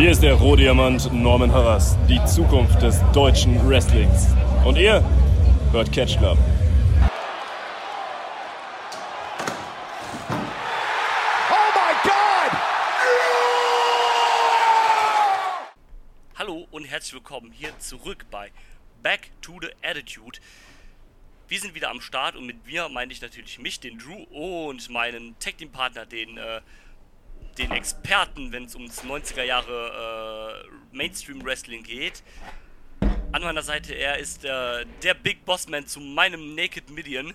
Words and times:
Hier 0.00 0.12
ist 0.12 0.22
der 0.22 0.32
Rohdiamant 0.32 1.12
Norman 1.12 1.52
Harras, 1.52 1.98
die 2.08 2.24
Zukunft 2.24 2.80
des 2.80 3.02
deutschen 3.12 3.68
Wrestlings. 3.68 4.28
Und 4.64 4.78
ihr 4.78 5.04
hört 5.72 5.92
Catch 5.92 6.16
Club. 6.16 6.38
Hallo 16.34 16.66
und 16.70 16.84
herzlich 16.86 17.12
willkommen 17.12 17.52
hier 17.52 17.78
zurück 17.78 18.24
bei 18.30 18.50
Back 19.02 19.28
to 19.42 19.60
the 19.60 19.68
Attitude. 19.82 20.38
Wir 21.46 21.60
sind 21.60 21.74
wieder 21.74 21.90
am 21.90 22.00
Start 22.00 22.36
und 22.36 22.46
mit 22.46 22.64
mir 22.64 22.88
meine 22.88 23.12
ich 23.12 23.20
natürlich 23.20 23.58
mich, 23.58 23.80
den 23.80 23.98
Drew 23.98 24.22
und 24.30 24.88
meinen 24.88 25.38
Tag 25.40 25.58
Team 25.58 25.70
Partner, 25.70 26.06
den, 26.06 26.38
äh, 26.38 26.62
den 27.58 27.70
Experten, 27.72 28.52
wenn 28.52 28.64
es 28.64 28.74
ums 28.74 29.02
90er 29.04 29.42
Jahre 29.42 30.64
äh, 30.64 30.96
Mainstream 30.96 31.44
Wrestling 31.44 31.82
geht. 31.82 32.22
An 33.32 33.42
meiner 33.42 33.62
Seite, 33.62 33.94
er 33.94 34.18
ist 34.18 34.44
äh, 34.44 34.84
der 35.02 35.14
Big 35.14 35.44
Boss 35.44 35.68
Man 35.68 35.86
zu 35.86 36.00
meinem 36.00 36.54
Naked 36.54 36.90
Midian. 36.90 37.32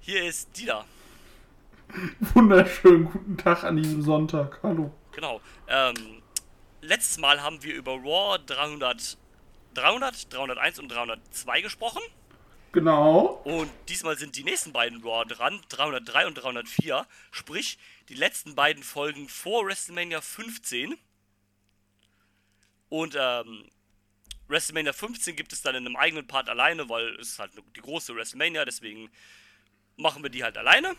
Hier 0.00 0.24
ist 0.24 0.56
Dieter. 0.56 0.84
Wunderschönen 2.34 3.04
guten 3.06 3.36
Tag 3.36 3.64
an 3.64 3.76
diesem 3.76 4.02
Sonntag. 4.02 4.58
Hallo. 4.62 4.92
Genau. 5.12 5.40
Ähm, 5.68 6.22
letztes 6.80 7.18
Mal 7.18 7.42
haben 7.42 7.62
wir 7.62 7.74
über 7.74 7.92
Raw 7.92 8.38
300, 8.44 9.16
300, 9.74 10.32
301 10.32 10.78
und 10.80 10.88
302 10.92 11.60
gesprochen. 11.62 12.02
Genau. 12.72 13.40
Und 13.44 13.70
diesmal 13.88 14.18
sind 14.18 14.36
die 14.36 14.44
nächsten 14.44 14.72
beiden 14.72 15.02
Raw 15.02 15.24
dran, 15.24 15.60
303 15.68 16.26
und 16.26 16.34
304. 16.34 17.06
Sprich, 17.30 17.78
die 18.08 18.14
letzten 18.14 18.54
beiden 18.54 18.82
Folgen 18.82 19.28
vor 19.28 19.66
WrestleMania 19.66 20.20
15. 20.20 20.96
Und 22.90 23.16
ähm, 23.18 23.64
WrestleMania 24.48 24.92
15 24.92 25.36
gibt 25.36 25.52
es 25.52 25.62
dann 25.62 25.74
in 25.74 25.86
einem 25.86 25.96
eigenen 25.96 26.26
Part 26.26 26.48
alleine, 26.48 26.88
weil 26.88 27.14
es 27.16 27.30
ist 27.30 27.38
halt 27.38 27.52
die 27.76 27.80
große 27.80 28.14
WrestleMania, 28.14 28.64
deswegen 28.64 29.10
machen 29.96 30.22
wir 30.22 30.30
die 30.30 30.42
halt 30.42 30.56
alleine. 30.56 30.94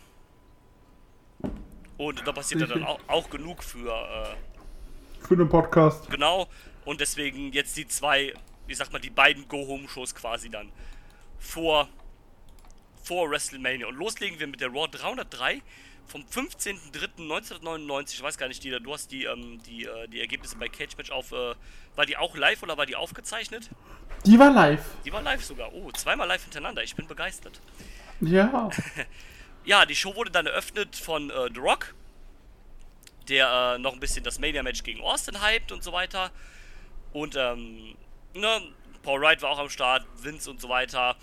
Und 1.96 2.26
da 2.26 2.32
passiert 2.32 2.60
ja 2.60 2.66
dann 2.66 2.84
auch, 2.84 3.00
auch 3.08 3.28
genug 3.28 3.62
für, 3.62 3.92
äh, 3.92 5.26
Für 5.26 5.36
den 5.36 5.48
Podcast. 5.48 6.08
genau. 6.10 6.48
Und 6.84 7.00
deswegen 7.00 7.52
jetzt 7.52 7.76
die 7.76 7.86
zwei, 7.86 8.32
ich 8.66 8.76
sag 8.78 8.92
mal, 8.92 9.00
die 9.00 9.10
beiden 9.10 9.46
Go-Home-Shows 9.48 10.14
quasi 10.14 10.48
dann 10.48 10.72
vor, 11.40 11.88
vor 13.02 13.28
WrestleMania. 13.28 13.88
Und 13.88 13.96
loslegen 13.96 14.38
wir 14.38 14.46
mit 14.46 14.60
der 14.60 14.68
Raw 14.68 14.86
303 14.86 15.60
vom 16.06 16.22
15.03.1999. 16.22 18.14
Ich 18.14 18.22
weiß 18.22 18.38
gar 18.38 18.46
nicht, 18.48 18.62
Dieter, 18.62 18.78
du 18.80 18.92
hast 18.92 19.10
die, 19.10 19.24
ähm, 19.24 19.60
die, 19.66 19.86
äh, 19.86 20.06
die 20.08 20.20
Ergebnisse 20.20 20.56
bei 20.56 20.68
Cage 20.68 20.96
Match 20.96 21.10
auf. 21.10 21.32
Äh, 21.32 21.54
war 21.96 22.06
die 22.06 22.16
auch 22.16 22.36
live 22.36 22.62
oder 22.62 22.76
war 22.76 22.86
die 22.86 22.96
aufgezeichnet? 22.96 23.70
Die 24.24 24.38
war 24.38 24.52
live. 24.52 24.84
Die 25.04 25.12
war 25.12 25.22
live 25.22 25.44
sogar. 25.44 25.72
Oh, 25.72 25.90
zweimal 25.92 26.28
live 26.28 26.42
hintereinander. 26.42 26.82
Ich 26.82 26.94
bin 26.94 27.08
begeistert. 27.08 27.60
Ja. 28.20 28.70
Ja, 29.64 29.84
die 29.84 29.94
Show 29.94 30.16
wurde 30.16 30.30
dann 30.30 30.46
eröffnet 30.46 30.96
von 30.96 31.28
äh, 31.30 31.50
The 31.52 31.60
Rock, 31.60 31.94
der 33.28 33.74
äh, 33.76 33.78
noch 33.78 33.92
ein 33.92 34.00
bisschen 34.00 34.24
das 34.24 34.38
Mania-Match 34.38 34.82
gegen 34.82 35.02
Austin 35.02 35.44
hypt 35.46 35.70
und 35.70 35.84
so 35.84 35.92
weiter. 35.92 36.30
Und, 37.12 37.36
ähm, 37.36 37.94
ne, 38.34 38.62
Paul 39.02 39.20
Wright 39.20 39.42
war 39.42 39.50
auch 39.50 39.58
am 39.58 39.70
Start, 39.70 40.06
Vince 40.16 40.50
und 40.50 40.60
so 40.60 40.68
weiter. 40.68 41.16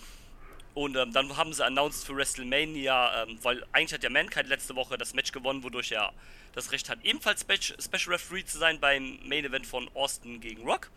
Und 0.74 0.96
ähm, 0.96 1.12
dann 1.12 1.36
haben 1.38 1.54
sie 1.54 1.66
announced 1.66 2.06
für 2.06 2.16
WrestleMania, 2.16 3.24
ähm, 3.24 3.40
weil 3.42 3.64
eigentlich 3.72 3.94
hat 3.94 4.04
ja 4.04 4.10
Mankind 4.10 4.48
letzte 4.48 4.76
Woche 4.76 4.98
das 4.98 5.14
Match 5.14 5.32
gewonnen, 5.32 5.64
wodurch 5.64 5.92
er 5.92 6.14
das 6.54 6.72
Recht 6.72 6.90
hat, 6.90 7.00
ebenfalls 7.04 7.42
Spe 7.42 7.56
Special 7.60 8.14
Referee 8.14 8.44
zu 8.44 8.58
sein 8.58 8.80
beim 8.80 9.20
Main 9.24 9.46
Event 9.46 9.66
von 9.66 9.90
Austin 9.96 10.40
gegen 10.40 10.64
Rock. 10.64 10.92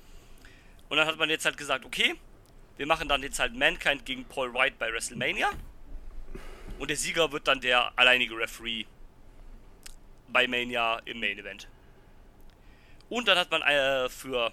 Und 0.88 0.96
dann 0.98 1.06
hat 1.06 1.16
man 1.18 1.30
jetzt 1.30 1.44
halt 1.44 1.56
gesagt, 1.56 1.84
okay, 1.84 2.14
wir 2.76 2.86
machen 2.86 3.08
dann 3.08 3.22
jetzt 3.22 3.38
halt 3.38 3.54
Mankind 3.54 4.04
gegen 4.04 4.24
Paul 4.24 4.52
Wright 4.54 4.78
bei 4.78 4.92
WrestleMania. 4.92 5.50
Und 6.78 6.88
der 6.88 6.96
Sieger 6.96 7.30
wird 7.30 7.46
dann 7.46 7.60
der 7.60 7.92
alleinige 7.98 8.36
Referee 8.36 8.86
bei 10.28 10.46
Mania 10.46 11.00
im 11.04 11.20
Main 11.20 11.38
Event. 11.38 11.68
Und 13.08 13.28
dann 13.28 13.38
hat 13.38 13.50
man 13.50 13.62
äh, 13.62 14.08
für, 14.08 14.52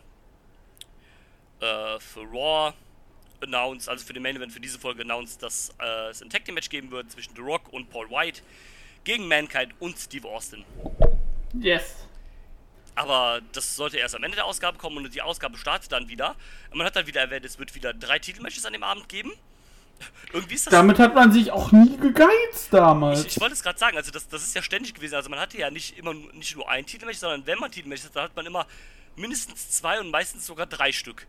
äh, 1.59 1.99
für 1.99 2.21
Raw 2.21 2.73
announced, 3.41 3.89
also 3.89 4.05
für 4.05 4.13
den 4.13 4.23
Main 4.23 4.35
Event 4.35 4.51
für 4.51 4.59
diese 4.59 4.79
Folge 4.79 5.01
announced, 5.01 5.41
dass 5.41 5.71
äh, 5.79 6.09
es 6.09 6.21
ein 6.21 6.29
Tag 6.29 6.45
Team 6.45 6.55
Match 6.55 6.69
geben 6.69 6.91
wird 6.91 7.11
zwischen 7.11 7.35
The 7.35 7.41
Rock 7.41 7.71
und 7.71 7.89
Paul 7.89 8.09
White 8.09 8.41
gegen 9.03 9.27
Mankind 9.27 9.73
und 9.79 9.97
Steve 9.97 10.27
Austin. 10.27 10.63
Yes. 11.59 12.07
Aber 12.95 13.41
das 13.51 13.75
sollte 13.75 13.97
erst 13.97 14.15
am 14.15 14.23
Ende 14.23 14.35
der 14.35 14.45
Ausgabe 14.45 14.77
kommen 14.77 14.97
und 14.97 15.13
die 15.13 15.21
Ausgabe 15.21 15.57
startet 15.57 15.91
dann 15.91 16.09
wieder. 16.09 16.35
Man 16.73 16.85
hat 16.85 16.95
dann 16.95 17.05
wieder 17.05 17.21
erwähnt, 17.21 17.45
es 17.45 17.59
wird 17.59 17.75
wieder 17.75 17.93
drei 17.93 18.17
Titelmatches 18.17 18.65
an 18.65 18.73
dem 18.73 18.83
Abend 18.83 19.07
geben. 19.07 19.31
Irgendwie 20.33 20.55
ist 20.55 20.65
das. 20.65 20.71
Damit 20.71 20.97
hat 20.97 21.13
man 21.13 21.31
sich 21.31 21.51
auch 21.51 21.71
nie 21.71 21.95
gegeizt 21.97 22.73
damals. 22.73 23.21
Ich, 23.21 23.35
ich 23.35 23.39
wollte 23.39 23.53
es 23.53 23.61
gerade 23.61 23.77
sagen, 23.77 23.97
also 23.97 24.11
das, 24.11 24.27
das 24.27 24.43
ist 24.43 24.55
ja 24.55 24.63
ständig 24.63 24.95
gewesen. 24.95 25.15
Also 25.15 25.29
man 25.29 25.39
hatte 25.39 25.57
ja 25.59 25.69
nicht 25.69 25.97
immer 25.97 26.13
nicht 26.13 26.55
nur 26.55 26.67
ein 26.69 26.85
Titelmatch, 26.85 27.19
sondern 27.19 27.45
wenn 27.45 27.59
man 27.59 27.71
Titelmatch 27.71 28.03
hat, 28.03 28.15
dann 28.15 28.23
hat 28.23 28.35
man 28.35 28.45
immer 28.47 28.65
mindestens 29.15 29.69
zwei 29.69 29.99
und 29.99 30.09
meistens 30.09 30.45
sogar 30.47 30.65
drei 30.65 30.91
Stück. 30.91 31.27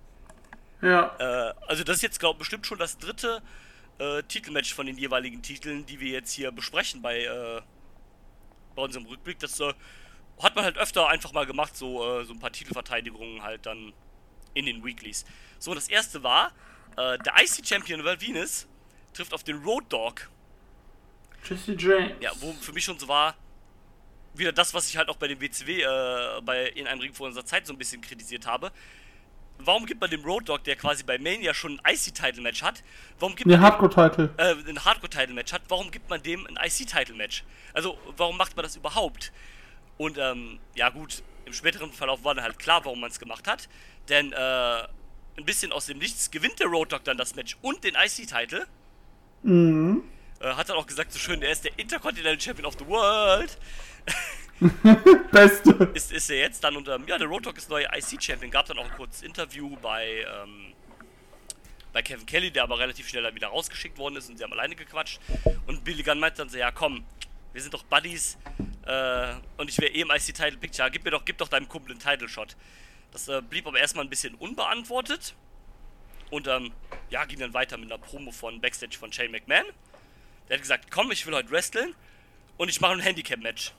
Ja. 0.83 1.17
Äh, 1.19 1.55
also 1.67 1.85
das 1.85 1.97
ist 1.97 2.03
jetzt, 2.03 2.21
glaube 2.21 2.37
ich, 2.37 2.39
bestimmt 2.41 2.67
schon 2.67 2.79
das 2.79 2.99
dritte 2.99 3.43
äh, 3.99 4.23
Titelmatch 4.23 4.75
von 4.75 4.87
den 4.87 4.97
jeweiligen 4.97 5.43
Titeln, 5.43 5.87
die 5.87 6.01
wir 6.01 6.11
jetzt 6.11 6.33
hier 6.33 6.53
besprechen 6.53 7.03
bei, 7.03 7.25
äh, 7.25 7.61
bei 8.75 8.83
unserem 8.83 9.07
Rückblick. 9.07 9.39
Das 9.39 9.59
äh, 9.61 9.73
hat 10.41 10.55
man 10.55 10.65
halt 10.65 10.79
öfter 10.79 11.09
einfach 11.09 11.33
mal 11.33 11.47
gemacht, 11.47 11.77
so, 11.77 12.21
äh, 12.21 12.25
so 12.25 12.33
ein 12.33 12.39
paar 12.39 12.53
Titelverteidigungen 12.53 13.43
halt 13.43 13.67
dann 13.67 13.93
in 14.55 14.67
den 14.67 14.85
Weeklies. 14.85 15.25
So, 15.59 15.75
das 15.75 15.89
erste 15.89 16.23
war, 16.23 16.53
äh, 16.97 17.19
der 17.19 17.35
IC-Champion 17.43 18.05
Val 18.05 18.21
Venus 18.21 18.67
trifft 19.13 19.35
auf 19.35 19.43
den 19.43 19.63
Road 19.63 19.85
Dog. 19.89 20.29
Jesse 21.45 21.73
James. 21.73 22.13
Ja, 22.21 22.31
wo 22.41 22.53
für 22.53 22.73
mich 22.73 22.85
schon 22.85 22.99
so 22.99 23.09
war, 23.09 23.35
wieder 24.35 24.53
das, 24.53 24.75
was 24.75 24.89
ich 24.89 24.97
halt 24.97 25.09
auch 25.09 25.17
bei 25.17 25.29
dem 25.29 25.41
WCW 25.41 25.83
äh, 25.83 26.41
bei 26.43 26.69
in 26.69 26.87
einem 26.87 27.01
Ring 27.01 27.15
vor 27.15 27.27
unserer 27.27 27.45
Zeit 27.45 27.67
so 27.67 27.73
ein 27.73 27.79
bisschen 27.79 28.01
kritisiert 28.01 28.47
habe. 28.47 28.73
Warum 29.59 29.87
gibt 29.87 30.01
man 30.01 30.11
dem 30.11 30.25
Road 30.25 30.49
Dog, 30.49 30.65
der 30.65 30.77
quasi 30.77 31.03
bei 31.03 31.19
Mania 31.19 31.53
schon 31.53 31.81
ein 31.83 31.95
IC-Title-Match 31.95 32.63
hat, 32.63 32.83
warum 33.19 33.35
gibt 33.35 33.47
man 33.47 33.59
dem, 33.59 33.63
Hardcore-Title. 33.63 34.31
äh, 34.37 34.55
ein 34.69 34.85
Hardcore-Title-Match 34.85 35.53
hat, 35.53 35.63
warum 35.69 35.91
gibt 35.91 36.09
man 36.09 36.23
dem 36.23 36.47
ein 36.47 36.57
IC-Title-Match? 36.57 37.45
Also, 37.73 37.99
warum 38.17 38.37
macht 38.37 38.57
man 38.57 38.63
das 38.63 38.77
überhaupt? 38.77 39.33
Und, 39.97 40.17
ähm, 40.19 40.61
ja 40.75 40.91
gut, 40.91 41.23
im 41.45 41.53
späteren 41.53 41.93
Verlauf 41.93 42.23
war 42.25 42.35
dann 42.35 42.45
halt 42.45 42.59
klar, 42.59 42.85
warum 42.85 43.01
man 43.01 43.11
es 43.11 43.19
gemacht 43.19 43.49
hat. 43.49 43.69
Denn, 44.09 44.33
äh, 44.33 44.37
ein 44.37 45.45
bisschen 45.45 45.73
aus 45.73 45.87
dem 45.87 45.99
Nichts 45.99 46.31
gewinnt 46.31 46.59
der 46.61 46.67
Road 46.67 46.93
Dog 46.93 47.05
dann 47.05 47.17
das 47.17 47.35
Match 47.35 47.57
und 47.63 47.85
den 47.85 47.95
IC-Title. 47.95 48.67
Mhm. 49.43 50.03
Äh, 50.41 50.55
hat 50.55 50.69
dann 50.69 50.77
auch 50.77 50.87
gesagt, 50.87 51.13
so 51.13 51.19
schön, 51.19 51.43
er 51.43 51.51
ist 51.51 51.65
der 51.65 51.79
Intercontinental 51.79 52.41
Champion 52.41 52.67
of 52.67 52.75
the 52.79 52.87
World. 52.87 53.57
Beste. 55.31 55.91
ist, 55.95 56.13
ist 56.13 56.31
er 56.31 56.39
jetzt 56.39 56.65
dann 56.65 56.75
ähm, 56.75 57.05
ja, 57.07 57.19
der 57.19 57.29
Road 57.29 57.47
Dogg 57.47 57.57
ist 57.57 57.71
neuer 57.71 57.89
IC-Champion. 57.95 58.51
Gab 58.51 58.67
dann 58.67 58.79
auch 58.79 58.85
ein 58.85 58.97
kurzes 58.97 59.23
Interview 59.23 59.77
bei, 59.81 60.27
ähm, 60.43 60.73
bei 61.93 62.03
Kevin 62.03 62.27
Kelly, 62.27 62.51
der 62.51 62.65
aber 62.65 62.79
relativ 62.79 63.09
schnell 63.09 63.23
dann 63.23 63.35
wieder 63.35 63.49
rausgeschickt 63.49 63.99
worden 63.99 64.17
ist 64.17 64.29
und 64.29 64.37
sie 64.37 64.45
haben 64.45 64.53
alleine 64.53 64.75
gequatscht. 64.75 65.21
Und 65.67 65.85
Billy 65.85 66.03
Gunn 66.03 66.19
meinte 66.19 66.39
dann 66.39 66.49
so, 66.49 66.59
ja 66.59 66.73
komm, 66.73 67.05
wir 67.53 67.63
sind 67.63 67.73
doch 67.73 67.85
Buddies 67.85 68.37
äh, 68.87 69.35
und 69.57 69.69
ich 69.69 69.79
wäre 69.79 69.93
eh 69.93 70.01
im 70.01 70.11
IC-Title 70.11 70.59
Picture, 70.59 70.91
gib 70.91 71.05
mir 71.05 71.13
doch, 71.13 71.25
gib 71.25 71.39
doch 71.39 71.49
deinem 71.49 71.69
Kumpel 71.69 71.93
einen 71.93 72.01
Title-Shot. 72.01 72.57
Das 73.13 73.29
äh, 73.29 73.41
blieb 73.41 73.67
aber 73.67 73.79
erstmal 73.79 74.05
ein 74.05 74.11
bisschen 74.11 74.35
unbeantwortet. 74.35 75.35
Und 76.31 76.47
ähm, 76.47 76.73
ja, 77.09 77.25
ging 77.25 77.39
dann 77.39 77.55
weiter 77.55 77.79
mit 77.79 77.91
einer 77.91 77.99
Promo 77.99 78.33
von 78.33 78.61
Backstage 78.61 78.99
von 78.99 79.13
Shane 79.13 79.31
McMahon. 79.31 79.65
Der 80.49 80.57
hat 80.57 80.63
gesagt, 80.63 80.91
komm, 80.91 81.11
ich 81.11 81.27
will 81.27 81.35
heute 81.35 81.51
wresteln 81.51 81.95
und 82.59 82.69
ich 82.69 82.81
mache 82.81 82.93
ein 82.93 83.01
Handicap-Match 83.01 83.73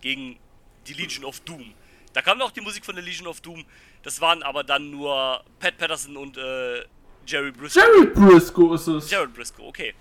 gegen 0.00 0.38
die 0.86 0.94
Legion 0.94 1.24
of 1.24 1.40
Doom. 1.40 1.74
Da 2.12 2.22
kam 2.22 2.40
auch 2.40 2.50
die 2.50 2.60
Musik 2.60 2.84
von 2.84 2.94
der 2.94 3.04
Legion 3.04 3.26
of 3.26 3.40
Doom. 3.40 3.64
Das 4.02 4.20
waren 4.20 4.42
aber 4.42 4.64
dann 4.64 4.90
nur 4.90 5.42
Pat 5.58 5.76
Patterson 5.76 6.16
und 6.16 6.36
äh, 6.36 6.84
Jerry 7.26 7.50
Briscoe. 7.50 7.80
Jared 7.80 8.14
Briscoe 8.14 8.74
ist 8.74 8.86
es. 8.86 9.08
Gerald 9.10 9.34
Briscoe, 9.34 9.62
okay. 9.64 9.94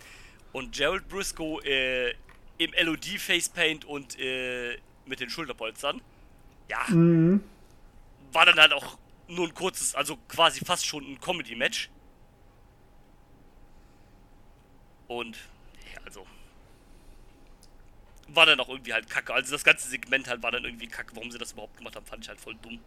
Und 0.54 0.74
Gerald 0.74 1.08
Briscoe 1.10 1.60
äh, 1.66 2.14
im 2.58 2.72
LOD 2.82 3.06
Facepaint 3.20 3.84
und 3.86 4.18
äh, 4.20 4.78
mit 5.06 5.20
den 5.20 5.30
Schulterpolstern. 5.30 6.02
Ja, 6.70 6.86
Mhm. 6.90 7.44
war 8.32 8.46
dann 8.46 8.60
halt 8.60 8.74
auch 8.74 8.98
nur 9.28 9.48
ein 9.48 9.54
kurzes, 9.54 9.94
also 9.96 10.18
quasi 10.28 10.64
fast 10.64 10.86
schon 10.86 11.04
ein 11.04 11.20
Comedy-Match. 11.20 11.90
Und, 15.08 15.38
also. 16.06 16.26
War 18.28 18.46
dann 18.46 18.60
auch 18.60 18.70
irgendwie 18.70 18.94
halt 18.94 19.10
kacke. 19.10 19.34
Also 19.34 19.52
das 19.52 19.64
ganze 19.64 19.88
Segment 19.88 20.28
halt 20.28 20.42
war 20.42 20.52
dann 20.52 20.66
irgendwie 20.66 20.88
kacke. 20.88 21.16
Warum 21.16 21.32
sie 21.32 21.38
das 21.38 21.54
überhaupt 21.54 21.78
gemacht 21.78 21.96
haben, 21.96 22.06
fand 22.06 22.24
ich 22.24 22.30
halt 22.30 22.42
voll 22.42 22.56
dumm. 22.62 22.80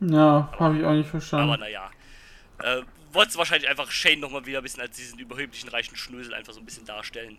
Ja, 0.00 0.52
habe 0.58 0.78
ich 0.78 0.84
auch 0.84 0.92
nicht 0.92 1.06
Aber 1.06 1.20
verstanden. 1.20 1.60
naja. 1.60 1.90
Äh, 2.58 2.82
wolltest 3.12 3.36
du 3.36 3.38
wahrscheinlich 3.38 3.68
einfach 3.68 3.90
Shane 3.90 4.20
nochmal 4.20 4.44
wieder 4.46 4.58
ein 4.58 4.62
bisschen 4.62 4.82
als 4.82 4.96
diesen 4.96 5.18
überheblichen 5.18 5.68
reichen 5.68 5.96
Schnösel 5.96 6.34
einfach 6.34 6.52
so 6.52 6.60
ein 6.60 6.64
bisschen 6.66 6.84
darstellen. 6.84 7.38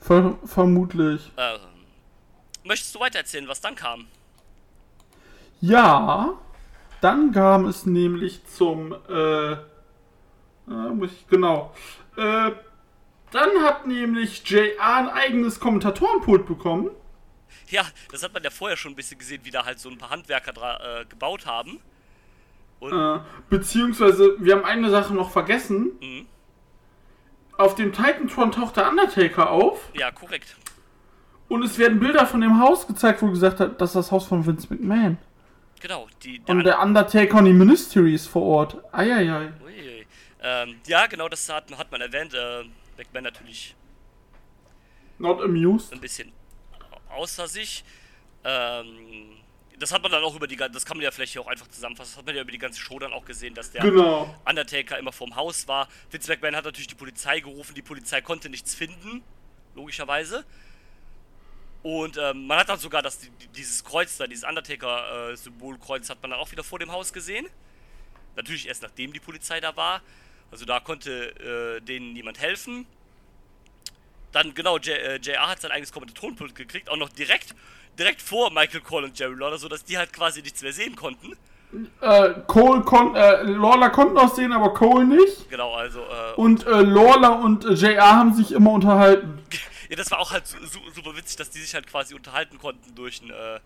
Ver 0.00 0.38
vermutlich. 0.44 1.30
Ähm, 1.36 1.60
möchtest 2.64 2.94
du 2.94 3.00
weitererzählen, 3.00 3.48
was 3.48 3.60
dann 3.60 3.74
kam? 3.74 4.06
Ja, 5.60 6.34
dann 7.00 7.32
kam 7.32 7.66
es 7.66 7.84
nämlich 7.84 8.44
zum, 8.46 8.94
äh, 9.08 9.52
äh 9.52 9.56
muss 10.66 11.10
ich, 11.12 11.26
genau, 11.26 11.74
äh, 12.16 12.52
dann 13.30 13.62
hat 13.62 13.86
nämlich 13.86 14.42
JR 14.48 14.78
ein 14.78 15.08
eigenes 15.08 15.60
Kommentatorenpult 15.60 16.46
bekommen. 16.46 16.90
Ja, 17.68 17.82
das 18.10 18.22
hat 18.22 18.32
man 18.32 18.42
ja 18.42 18.50
vorher 18.50 18.76
schon 18.76 18.92
ein 18.92 18.96
bisschen 18.96 19.18
gesehen, 19.18 19.40
wie 19.44 19.50
da 19.50 19.64
halt 19.64 19.78
so 19.78 19.90
ein 19.90 19.98
paar 19.98 20.10
Handwerker 20.10 21.00
äh, 21.00 21.04
gebaut 21.04 21.46
haben. 21.46 21.80
Äh, 22.80 23.18
beziehungsweise, 23.50 24.36
wir 24.38 24.56
haben 24.56 24.64
eine 24.64 24.90
Sache 24.90 25.14
noch 25.14 25.30
vergessen. 25.30 25.92
Mhm. 26.00 26.26
Auf 27.56 27.74
dem 27.74 27.92
Titantron 27.92 28.52
taucht 28.52 28.76
der 28.76 28.88
Undertaker 28.88 29.50
auf 29.50 29.90
ja, 29.92 30.12
korrekt. 30.12 30.56
und 31.48 31.64
es 31.64 31.76
werden 31.76 31.98
Bilder 31.98 32.24
von 32.24 32.40
dem 32.40 32.60
Haus 32.60 32.86
gezeigt, 32.86 33.20
wo 33.20 33.30
gesagt 33.30 33.58
hat, 33.58 33.80
das 33.80 33.90
ist 33.90 33.96
das 33.96 34.12
Haus 34.12 34.26
von 34.26 34.46
Vince 34.46 34.68
McMahon. 34.70 35.18
Genau, 35.80 36.06
die, 36.22 36.38
der 36.38 36.54
Und 36.54 36.64
der 36.64 36.80
Undertaker 36.80 37.38
und 37.38 37.46
die 37.46 37.52
Ministry 37.52 38.14
ist 38.14 38.28
vor 38.28 38.42
Ort. 38.42 38.76
Eieiei. 38.92 39.52
Ähm, 40.40 40.76
ja, 40.86 41.06
genau, 41.06 41.28
das 41.28 41.48
hat, 41.48 41.76
hat 41.76 41.90
man 41.90 42.00
erwähnt. 42.00 42.32
Äh, 42.32 42.64
McMahon 42.98 43.24
natürlich 43.24 43.74
Not 45.18 45.40
amused. 45.42 45.92
ein 45.92 46.00
bisschen 46.00 46.32
außer 47.10 47.48
sich. 47.48 47.84
Ähm, 48.44 49.36
das 49.78 49.92
hat 49.92 50.02
man 50.02 50.10
dann 50.12 50.22
auch 50.24 50.34
über 50.34 50.46
die 50.46 50.56
das 50.56 50.84
kann 50.84 50.96
man 50.96 51.04
ja 51.04 51.10
vielleicht 51.10 51.32
hier 51.32 51.40
auch 51.42 51.46
einfach 51.46 51.68
zusammenfassen, 51.68 52.10
das 52.12 52.18
hat 52.18 52.26
man 52.26 52.34
ja 52.34 52.42
über 52.42 52.50
die 52.50 52.58
ganze 52.58 52.80
Show 52.80 52.98
dann 52.98 53.12
auch 53.12 53.24
gesehen, 53.24 53.54
dass 53.54 53.70
der 53.70 53.82
Genau. 53.82 54.34
Undertaker 54.44 54.98
immer 54.98 55.12
vorm 55.12 55.36
Haus 55.36 55.66
war. 55.68 55.88
Vince 56.10 56.28
McMahon 56.30 56.56
hat 56.56 56.64
natürlich 56.64 56.88
die 56.88 56.94
Polizei 56.96 57.40
gerufen, 57.40 57.74
die 57.74 57.82
Polizei 57.82 58.20
konnte 58.20 58.48
nichts 58.48 58.74
finden, 58.74 59.22
logischerweise. 59.74 60.44
Und 61.84 62.16
ähm, 62.18 62.46
man 62.48 62.58
hat 62.58 62.68
dann 62.68 62.78
sogar 62.78 63.02
das, 63.02 63.20
die- 63.20 63.30
dieses 63.56 63.84
Kreuz 63.84 64.16
da, 64.16 64.26
dieses 64.26 64.42
Undertaker-Symbolkreuz 64.44 66.10
hat 66.10 66.20
man 66.22 66.32
dann 66.32 66.40
auch 66.40 66.50
wieder 66.50 66.64
vor 66.64 66.80
dem 66.80 66.90
Haus 66.90 67.12
gesehen. 67.12 67.46
Natürlich 68.34 68.66
erst 68.68 68.82
nachdem 68.82 69.12
die 69.12 69.20
Polizei 69.20 69.60
da 69.60 69.76
war. 69.76 70.02
Also 70.50 70.64
da 70.64 70.80
konnte 70.80 71.76
äh, 71.78 71.80
denen 71.82 72.12
niemand 72.12 72.40
helfen. 72.40 72.86
Dann, 74.32 74.54
genau, 74.54 74.76
J, 74.78 74.88
äh, 74.98 75.16
JR 75.16 75.48
hat 75.48 75.60
sein 75.60 75.70
eigenes 75.70 75.92
Kommentatorenpult 75.92 76.54
gekriegt, 76.54 76.88
auch 76.90 76.96
noch 76.96 77.08
direkt, 77.08 77.54
direkt 77.98 78.20
vor 78.20 78.50
Michael 78.50 78.80
Cole 78.82 79.06
und 79.06 79.18
Jerry 79.18 79.34
Lawler, 79.34 79.58
sodass 79.58 79.84
die 79.84 79.96
halt 79.96 80.12
quasi 80.12 80.42
nichts 80.42 80.62
mehr 80.62 80.72
sehen 80.72 80.96
konnten. 80.96 81.36
Äh, 82.00 82.34
Cole 82.46 82.80
kon 82.82 83.14
äh, 83.14 83.42
Lawler 83.42 83.90
konnten 83.90 84.14
noch 84.14 84.34
sehen, 84.34 84.52
aber 84.52 84.72
Cole 84.72 85.04
nicht. 85.04 85.50
Genau, 85.50 85.74
also, 85.74 86.00
äh, 86.00 86.34
Und 86.36 86.66
äh, 86.66 86.80
Lawler 86.80 87.38
und 87.40 87.64
äh, 87.64 87.72
JR 87.72 88.06
haben 88.16 88.34
sich 88.34 88.52
immer 88.52 88.72
unterhalten. 88.72 89.42
Ja, 89.90 89.96
das 89.96 90.10
war 90.10 90.18
auch 90.18 90.32
halt 90.32 90.46
su 90.46 90.58
su- 90.66 90.90
super 90.94 91.16
witzig, 91.16 91.36
dass 91.38 91.48
die 91.48 91.60
sich 91.60 91.72
halt 91.74 91.86
quasi 91.86 92.14
unterhalten 92.14 92.58
konnten 92.58 92.94
durch 92.94 93.22
ein, 93.22 93.30
äh, 93.30 93.58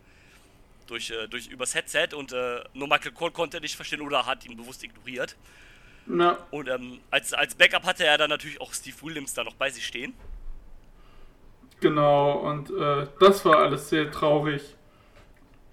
durch, 0.87 1.11
äh, 1.11 1.27
durch 1.27 1.49
übers 1.49 1.75
Headset 1.75 2.11
und 2.15 2.31
äh, 2.31 2.63
nur 2.75 2.87
Michael 2.87 3.11
Cole 3.11 3.33
konnte 3.33 3.61
nicht 3.61 3.75
verstehen 3.75 4.01
oder 4.03 4.25
hat 4.25 4.45
ihn 4.47 4.57
bewusst 4.57 4.85
ignoriert. 4.85 5.35
Na, 6.07 6.37
Und 6.51 6.69
ähm, 6.69 7.01
als, 7.11 7.33
als 7.33 7.55
Backup 7.55 7.85
hatte 7.85 8.05
er 8.05 8.19
dann 8.19 8.31
natürlich 8.31 8.61
auch 8.61 8.73
Steve 8.73 8.97
Williams 9.03 9.35
da 9.35 9.45
noch 9.45 9.55
bei 9.55 9.71
sich 9.71 9.87
stehen. 9.87 10.15
genau. 11.81 12.33
Und 12.39 12.71
äh, 12.71 13.07
das 13.21 13.45
war 13.45 13.59
alles 13.59 13.89
sehr 13.89 14.11
traurig. 14.11 14.63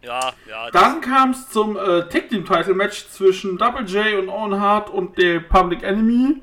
Ja, 0.02 0.32
ja. 0.48 0.72
Dann 0.72 1.02
kam 1.02 1.32
es 1.32 1.50
zum 1.50 1.76
äh, 1.76 2.08
Tag 2.08 2.30
Team 2.30 2.46
Title 2.46 2.74
Match 2.74 3.08
zwischen 3.10 3.58
Double 3.58 3.86
J 3.86 4.18
und 4.18 4.30
Owen 4.30 4.60
Hart 4.60 4.90
und 4.90 5.18
der 5.18 5.42
Public 5.42 5.84
Enemy. 5.84 6.42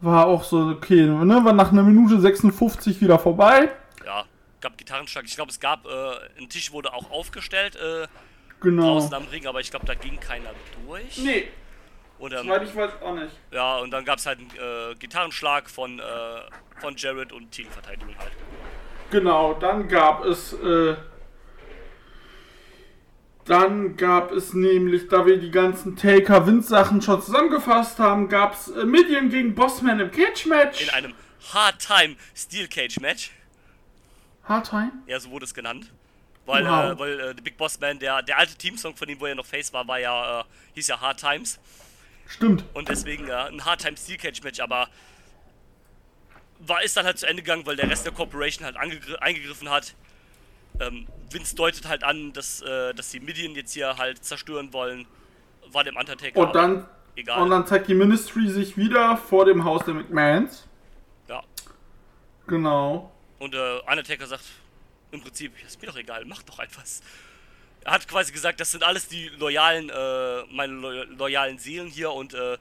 War 0.00 0.26
auch 0.26 0.42
so 0.42 0.68
okay, 0.68 1.02
ne? 1.02 1.44
War 1.44 1.52
nach 1.52 1.70
einer 1.72 1.82
Minute 1.82 2.18
56 2.20 3.00
wieder 3.00 3.18
vorbei. 3.18 3.70
ja, 4.06 4.24
gab 4.60 4.78
Gitarrenschlag. 4.78 5.24
Ich 5.26 5.34
glaube, 5.36 5.50
es 5.50 5.60
gab, 5.60 5.84
äh, 5.86 5.90
ein 6.40 6.48
Tisch 6.48 6.72
wurde 6.72 6.92
auch 6.94 7.10
aufgestellt 7.10 7.76
äh, 7.76 8.06
Genau. 8.60 8.94
draußen 8.94 9.12
am 9.14 9.24
Ring, 9.26 9.46
aber 9.46 9.60
ich 9.60 9.70
glaube, 9.70 9.86
da 9.86 9.94
ging 9.94 10.18
keiner 10.20 10.50
durch. 10.86 11.18
Nee, 11.18 11.48
Ähm, 12.30 12.44
soweit 12.44 12.62
ich 12.62 12.76
weiß 12.76 12.90
auch 13.02 13.14
nicht. 13.14 13.32
ja, 13.50 13.78
und 13.78 13.90
dann 13.90 14.04
gab 14.04 14.18
es 14.18 14.26
halt 14.26 14.38
einen 14.38 14.50
äh, 14.50 14.94
Gitarrenschlag 14.96 15.68
von, 15.68 15.98
äh, 15.98 16.02
von 16.80 16.94
Jared 16.96 17.32
und 17.32 17.50
Titelverteidigung 17.50 18.16
halt. 18.18 18.32
Genau, 19.10 19.54
dann 19.54 19.88
gab 19.88 20.24
es, 20.24 20.52
äh, 20.52 20.94
dann 23.44 23.96
gab 23.96 24.30
es 24.30 24.54
nämlich, 24.54 25.08
da 25.08 25.26
wir 25.26 25.36
die 25.38 25.50
ganzen 25.50 25.96
Taker 25.96 26.46
Wind 26.46 26.64
Sachen 26.64 27.02
schon 27.02 27.20
zusammengefasst 27.20 27.98
haben, 27.98 28.28
gab 28.28 28.54
es 28.54 28.68
äh, 28.68 28.84
Midian 28.84 29.30
gegen 29.30 29.54
Bossman 29.54 29.98
im 29.98 30.10
Catch 30.12 30.46
Match. 30.46 30.80
In 30.82 30.90
einem 30.90 31.14
Hard 31.52 31.80
Time 31.80 32.14
Steel 32.36 32.68
Cage 32.68 33.00
Match. 33.00 33.32
Hard 34.44 34.68
Time? 34.70 34.92
Ja, 35.06 35.18
so 35.18 35.30
wurde 35.30 35.44
es 35.44 35.52
genannt. 35.54 35.90
Weil, 36.46 36.64
Wow. 36.64 36.92
äh, 36.92 36.98
weil 36.98 37.20
äh, 37.20 37.34
der 37.34 37.42
Big 37.42 37.56
Boss 37.56 37.78
Man, 37.80 37.98
der, 37.98 38.22
der 38.22 38.38
alte 38.38 38.54
Teamsong 38.56 38.96
von 38.96 39.08
ihm, 39.08 39.20
wo 39.20 39.26
er 39.26 39.34
noch 39.34 39.46
Face 39.46 39.72
war, 39.72 39.86
war 39.86 39.98
ja, 39.98 40.40
äh, 40.40 40.44
hieß 40.74 40.88
ja 40.88 41.00
Hard 41.00 41.18
Times. 41.20 41.58
Stimmt. 42.26 42.64
Und 42.74 42.88
deswegen 42.88 43.28
äh, 43.28 43.32
ein 43.34 43.64
Hard 43.64 43.82
Time 43.82 43.96
Steel 43.96 44.16
Cage 44.16 44.42
Match, 44.42 44.60
aber 44.60 44.88
war 46.60 46.82
ist 46.82 46.96
dann 46.96 47.04
halt 47.04 47.18
zu 47.18 47.26
Ende 47.26 47.42
gegangen, 47.42 47.66
weil 47.66 47.76
der 47.76 47.90
Rest 47.90 48.06
der 48.06 48.12
Corporation 48.12 48.64
halt 48.64 48.76
eingegriffen 48.76 49.68
hat. 49.68 49.94
Ähm, 50.80 51.06
Vince 51.30 51.54
deutet 51.56 51.86
halt 51.88 52.04
an, 52.04 52.32
dass, 52.32 52.62
äh, 52.62 52.94
dass 52.94 53.10
die 53.10 53.20
Midian 53.20 53.54
jetzt 53.54 53.72
hier 53.72 53.96
halt 53.96 54.24
zerstören 54.24 54.72
wollen. 54.72 55.06
War 55.70 55.84
dem 55.84 55.96
Undertaker 55.96 56.38
Und 56.38 56.54
dann, 56.54 56.86
egal. 57.16 57.42
und 57.42 57.50
dann 57.50 57.66
zeigt 57.66 57.88
die 57.88 57.94
Ministry 57.94 58.48
sich 58.48 58.76
wieder 58.76 59.16
vor 59.16 59.44
dem 59.44 59.64
Haus 59.64 59.84
der 59.84 59.94
McMahons. 59.94 60.66
ja. 61.28 61.42
Genau. 62.46 63.12
Und 63.38 63.54
äh, 63.54 63.78
Undertaker 63.88 64.26
sagt 64.26 64.44
im 65.10 65.20
Prinzip, 65.20 65.52
ist 65.64 65.80
mir 65.80 65.88
doch 65.88 65.96
egal, 65.96 66.24
mach 66.24 66.42
doch 66.42 66.58
einfach. 66.58 66.84
Er 67.84 67.92
hat 67.92 68.06
quasi 68.08 68.32
gesagt, 68.32 68.60
das 68.60 68.70
sind 68.70 68.84
alles 68.84 69.08
die 69.08 69.28
loyalen, 69.38 69.90
äh, 69.90 70.42
meine 70.52 70.72
lo 70.72 71.02
loyalen 71.16 71.58
Seelen 71.58 71.88
hier 71.88 72.12
und 72.12 72.32
äh, 72.34 72.56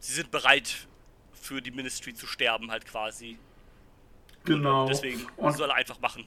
sie 0.00 0.12
sind 0.14 0.30
bereit 0.30 0.86
für 1.32 1.60
die 1.60 1.70
Ministry 1.70 2.14
zu 2.14 2.26
sterben, 2.26 2.70
halt 2.70 2.86
quasi. 2.86 3.38
Genau. 4.44 4.82
Und 4.82 4.88
deswegen 4.90 5.26
Und 5.36 5.56
soll 5.56 5.68
er 5.70 5.76
einfach 5.76 6.00
machen. 6.00 6.24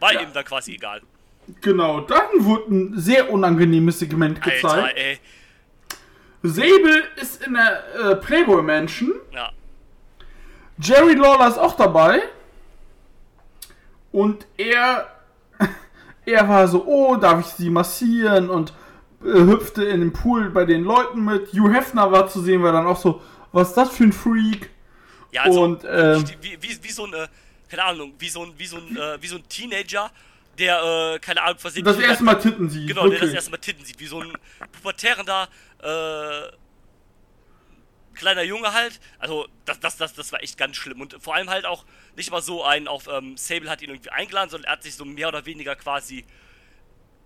War 0.00 0.12
Ja. 0.12 0.20
ihm 0.22 0.32
dann 0.32 0.44
quasi 0.44 0.74
egal. 0.74 1.02
genau, 1.60 2.00
dann 2.00 2.26
wurde 2.44 2.74
ein 2.74 2.98
sehr 2.98 3.30
unangenehmes 3.30 3.98
Segment 4.00 4.40
gezeigt. 4.42 4.64
Alter, 4.64 4.96
ey. 4.96 5.18
Sable 6.42 7.04
ist 7.16 7.46
in 7.46 7.54
der 7.54 7.94
äh, 7.94 8.16
Playboy 8.16 8.62
Mansion. 8.62 9.12
Ja. 9.32 9.50
Jerry 10.78 11.14
Lawler 11.14 11.48
ist 11.48 11.58
auch 11.58 11.76
dabei. 11.76 12.22
Und 14.12 14.46
er, 14.56 15.13
er 16.26 16.48
war 16.48 16.68
so, 16.68 16.84
oh, 16.86 17.16
darf 17.16 17.40
ich 17.40 17.46
sie 17.46 17.70
massieren? 17.70 18.50
Und 18.50 18.72
äh, 19.24 19.32
hüpfte 19.32 19.84
in 19.84 20.00
den 20.00 20.12
Pool 20.12 20.50
bei 20.50 20.64
den 20.64 20.84
Leuten 20.84 21.24
mit. 21.24 21.52
Hugh 21.52 21.72
Hefner 21.72 22.12
war 22.12 22.28
zu 22.28 22.40
sehen, 22.40 22.62
war 22.62 22.72
dann 22.72 22.86
auch 22.86 23.00
so, 23.00 23.22
was 23.52 23.68
ist 23.68 23.76
das 23.76 23.90
für 23.90 24.04
ein 24.04 24.12
Freak? 24.12 24.70
Ja, 25.30 25.42
also, 25.42 25.62
Und, 25.62 25.84
ähm, 25.84 26.24
wie, 26.40 26.58
wie, 26.60 26.78
wie 26.82 26.90
so 26.92 27.06
ein, 27.06 27.12
äh, 27.12 27.26
keine 27.68 27.84
Ahnung, 27.84 28.14
wie 28.18 28.28
so 28.28 28.42
ein, 28.42 28.52
wie 28.56 28.66
so 28.66 28.76
ein, 28.76 28.96
äh, 28.96 29.20
wie 29.20 29.26
so 29.26 29.36
ein 29.36 29.48
Teenager, 29.48 30.10
der, 30.58 31.14
äh, 31.14 31.18
keine 31.18 31.42
Ahnung, 31.42 31.58
versehentlich... 31.58 31.96
Das 31.96 32.04
erste 32.04 32.24
Mal 32.24 32.34
Titten 32.34 32.68
sieht. 32.68 32.88
Genau, 32.88 33.02
der 33.02 33.12
wirklich. 33.12 33.30
das 33.30 33.34
erste 33.34 33.50
Mal 33.50 33.58
Titten 33.58 33.84
sieht, 33.84 33.98
wie 33.98 34.06
so 34.06 34.20
ein 34.20 34.32
pubertärender, 34.72 35.48
äh, 35.82 35.86
kleiner 38.14 38.42
Junge 38.42 38.72
halt. 38.72 39.00
Also, 39.18 39.46
das, 39.64 39.80
das, 39.80 39.96
das, 39.96 40.14
das 40.14 40.32
war 40.32 40.42
echt 40.42 40.56
ganz 40.58 40.76
schlimm. 40.76 41.00
Und 41.00 41.16
vor 41.20 41.34
allem 41.34 41.50
halt 41.50 41.66
auch 41.66 41.84
nicht 42.16 42.30
mal 42.30 42.42
so 42.42 42.64
ein 42.64 42.88
auf, 42.88 43.06
ähm, 43.08 43.36
Sable 43.36 43.68
hat 43.70 43.82
ihn 43.82 43.90
irgendwie 43.90 44.10
eingeladen, 44.10 44.50
sondern 44.50 44.68
er 44.68 44.72
hat 44.72 44.82
sich 44.82 44.94
so 44.94 45.04
mehr 45.04 45.28
oder 45.28 45.46
weniger 45.46 45.76
quasi 45.76 46.24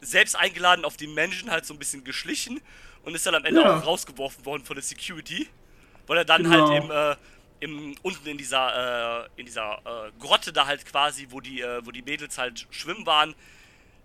selbst 0.00 0.36
eingeladen 0.36 0.84
auf 0.84 0.96
die 0.96 1.06
Menschen, 1.08 1.50
halt 1.50 1.66
so 1.66 1.74
ein 1.74 1.78
bisschen 1.78 2.04
geschlichen 2.04 2.60
und 3.02 3.14
ist 3.14 3.26
dann 3.26 3.34
am 3.34 3.44
Ende 3.44 3.60
Ja. 3.60 3.78
auch 3.80 3.86
rausgeworfen 3.86 4.44
worden 4.44 4.64
von 4.64 4.76
der 4.76 4.82
Security. 4.82 5.48
Weil 6.06 6.18
er 6.18 6.24
dann 6.24 6.44
Genau. 6.44 6.54
halt 6.70 6.84
im, 6.84 6.90
äh, 6.90 7.16
im, 7.60 7.94
unten 8.02 8.26
in 8.28 8.38
dieser, 8.38 9.24
äh, 9.24 9.28
in 9.40 9.46
dieser 9.46 9.78
äh, 9.84 10.12
Grotte 10.20 10.52
da 10.52 10.66
halt 10.66 10.86
quasi, 10.86 11.26
wo 11.30 11.40
die, 11.40 11.60
äh, 11.60 11.84
wo 11.84 11.90
die 11.90 12.02
Mädels 12.02 12.38
halt 12.38 12.66
schwimmen 12.70 13.04
waren, 13.04 13.34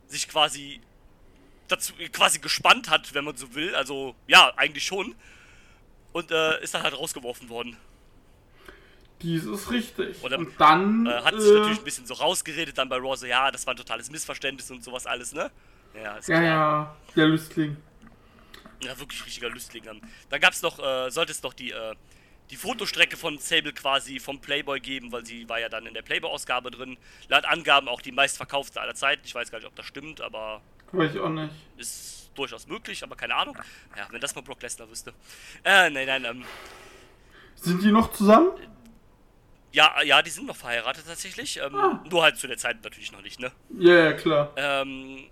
sich 0.07 0.27
quasi 0.27 0.81
dazu 1.67 1.93
quasi 2.11 2.39
gespannt 2.39 2.89
hat, 2.89 3.13
wenn 3.13 3.23
man 3.23 3.37
so 3.37 3.53
will. 3.55 3.73
Also 3.75 4.15
ja, 4.27 4.51
eigentlich 4.57 4.83
schon. 4.85 5.15
Und 6.13 6.31
äh, 6.31 6.61
ist 6.63 6.73
dann 6.73 6.83
halt 6.83 6.97
rausgeworfen 6.97 7.49
worden. 7.49 7.77
Dies 9.21 9.45
ist 9.45 9.71
richtig. 9.71 10.17
Oder, 10.23 10.37
und 10.37 10.59
dann 10.59 11.05
Äh, 11.05 11.21
hat 11.21 11.35
äh, 11.35 11.39
sich 11.39 11.53
natürlich 11.53 11.79
ein 11.79 11.83
bisschen 11.85 12.05
so 12.05 12.15
rausgeredet 12.15 12.77
dann 12.77 12.89
bei 12.89 12.97
Raw, 12.97 13.15
so, 13.15 13.25
ja, 13.25 13.51
das 13.51 13.65
war 13.65 13.73
ein 13.73 13.77
totales 13.77 14.11
Missverständnis 14.11 14.69
und 14.71 14.83
sowas 14.83 15.05
alles, 15.05 15.33
ne? 15.33 15.51
Ja, 15.93 16.17
ist 16.17 16.27
ja, 16.27 16.41
ja, 16.41 16.97
der 17.15 17.27
Lüstling. 17.27 17.77
Ja, 18.81 18.97
wirklich 18.99 19.25
richtiger 19.25 19.49
Lüstling. 19.49 19.85
Ähm, 19.87 20.01
Da 20.29 20.37
gab's 20.39 20.61
noch, 20.61 20.79
äh, 20.79 21.09
sollte 21.09 21.31
es 21.31 21.41
noch 21.43 21.53
die, 21.53 21.71
äh, 21.71 21.95
die 22.49 22.57
Fotostrecke 22.57 23.17
von 23.17 23.37
Sable 23.37 23.73
quasi 23.73 24.19
vom 24.19 24.41
Playboy 24.41 24.79
geben, 24.81 25.11
weil 25.11 25.25
sie 25.25 25.47
war 25.49 25.59
ja 25.59 25.69
dann 25.69 25.85
in 25.85 25.93
der 25.93 26.01
Playboy-Ausgabe 26.01 26.71
drin. 26.71 26.97
Laut 27.29 27.45
Angaben 27.45 27.87
auch 27.87 28.01
die 28.01 28.11
meistverkaufte 28.11 28.81
aller 28.81 28.95
Zeiten. 28.95 29.23
Ich 29.25 29.33
weiß 29.35 29.51
gar 29.51 29.59
nicht, 29.59 29.67
ob 29.67 29.75
das 29.75 29.85
stimmt, 29.85 30.21
aber 30.21 30.61
Weiß 30.91 31.13
ich 31.15 31.19
auch 31.19 31.29
nicht. 31.29 31.53
ist 31.77 32.22
durchaus 32.35 32.67
möglich, 32.67 33.03
aber 33.03 33.15
keine 33.15 33.35
Ahnung. 33.35 33.57
Ja, 33.95 34.07
wenn 34.11 34.21
das 34.21 34.35
mal 34.35 34.41
Brock 34.41 34.61
Lesnar 34.61 34.89
wüsste. 34.89 35.13
Äh, 35.63 35.89
nein, 35.89 36.07
nein, 36.07 36.25
ähm, 36.25 36.43
Sind 37.55 37.83
die 37.83 37.91
noch 37.91 38.11
zusammen? 38.11 38.51
ja, 39.71 40.01
ja, 40.03 40.21
die 40.21 40.29
sind 40.29 40.45
noch 40.45 40.55
verheiratet 40.55 41.05
tatsächlich. 41.07 41.57
Ähm, 41.57 41.75
Ah. 41.75 42.03
Nur 42.09 42.21
halt 42.23 42.37
zu 42.37 42.47
der 42.47 42.57
Zeit 42.57 42.83
natürlich 42.83 43.11
noch 43.11 43.21
nicht, 43.23 43.39
ne? 43.39 43.51
Ja, 43.79 43.95
ja, 44.05 44.13
klar. 44.13 44.51
Ähm, 44.55 45.25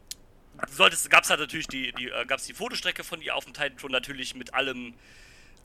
solltest, 0.70 1.10
gab's 1.10 1.29
halt 1.29 1.39
natürlich 1.39 1.67
die, 1.67 1.91
die 1.93 2.10
äh, 2.10 2.25
gab's 2.25 2.46
die 2.46 2.53
Fotostrecke 2.53 3.03
von 3.03 3.22
ihr 3.22 3.36
auf 3.36 3.46
dem 3.46 3.53
Titantron 3.53 3.91
natürlich 3.91 4.34
mit 4.36 4.53
allem 4.53 4.93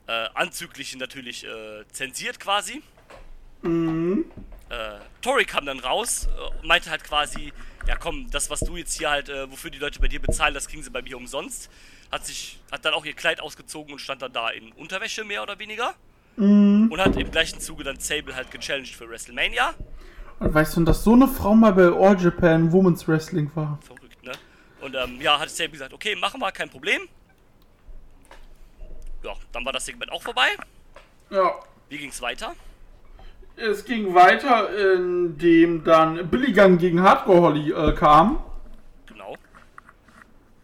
äh, 0.07 0.11
Anzüglichen 0.35 0.99
natürlich 0.99 1.43
äh, 1.45 1.85
zensiert 1.91 2.39
quasi. 2.39 2.81
Mhm. 3.63 4.25
Äh, 4.69 4.99
Tori 5.21 5.45
kam 5.45 5.65
dann 5.65 5.79
raus 5.79 6.27
äh, 6.27 6.59
und 6.59 6.67
meinte 6.67 6.89
halt 6.89 7.03
quasi, 7.03 7.53
ja 7.87 7.95
komm, 7.95 8.29
das 8.31 8.49
was 8.49 8.59
du 8.59 8.75
jetzt 8.75 8.97
hier 8.97 9.09
halt, 9.09 9.29
äh, 9.29 9.49
wofür 9.49 9.71
die 9.71 9.79
Leute 9.79 9.99
bei 9.99 10.07
dir 10.07 10.21
bezahlen, 10.21 10.53
das 10.53 10.67
kriegen 10.67 10.83
sie 10.83 10.89
bei 10.89 11.01
mir 11.01 11.17
umsonst. 11.17 11.69
Hat 12.11 12.25
sich, 12.25 12.59
hat 12.71 12.83
dann 12.85 12.93
auch 12.93 13.05
ihr 13.05 13.13
Kleid 13.13 13.41
ausgezogen 13.41 13.93
und 13.93 13.99
stand 13.99 14.21
dann 14.21 14.33
da 14.33 14.49
in 14.49 14.71
Unterwäsche 14.73 15.23
mehr 15.23 15.43
oder 15.43 15.59
weniger. 15.59 15.93
Mhm. 16.35 16.89
Und 16.91 16.99
hat 16.99 17.15
im 17.15 17.31
gleichen 17.31 17.59
Zuge 17.59 17.83
dann 17.83 17.99
Sable 17.99 18.35
halt 18.35 18.51
gechallenged 18.51 18.95
für 18.95 19.09
WrestleMania. 19.09 19.73
Und 20.39 20.53
weißt 20.53 20.77
du, 20.77 20.83
dass 20.83 21.03
so 21.03 21.13
eine 21.13 21.27
Frau 21.27 21.55
mal 21.55 21.73
bei 21.73 21.87
All 21.87 22.19
Japan 22.19 22.71
Women's 22.71 23.07
Wrestling 23.07 23.49
war? 23.55 23.79
Verrückt, 23.81 24.23
ne? 24.23 24.33
Und 24.81 24.95
ähm, 24.95 25.19
ja, 25.19 25.39
hat 25.39 25.49
Sable 25.49 25.71
gesagt, 25.71 25.93
okay, 25.93 26.15
machen 26.15 26.39
wir, 26.39 26.51
kein 26.51 26.69
Problem. 26.69 27.01
Ja, 29.23 29.33
dann 29.51 29.65
war 29.65 29.73
das 29.73 29.85
Segment 29.85 30.11
auch 30.11 30.21
vorbei. 30.21 30.49
Ja. 31.31 31.55
Wie 31.89 31.97
ging's 31.97 32.21
weiter? 32.21 32.53
Es 33.57 33.85
ging 33.85 34.13
weiter, 34.13 34.69
indem 34.93 35.83
dann 35.83 36.29
Billy 36.29 36.53
Gunn 36.53 36.77
gegen 36.77 37.01
Hardcore 37.01 37.41
Holly 37.41 37.71
äh, 37.71 37.93
kam. 37.93 38.43
Genau. 39.07 39.35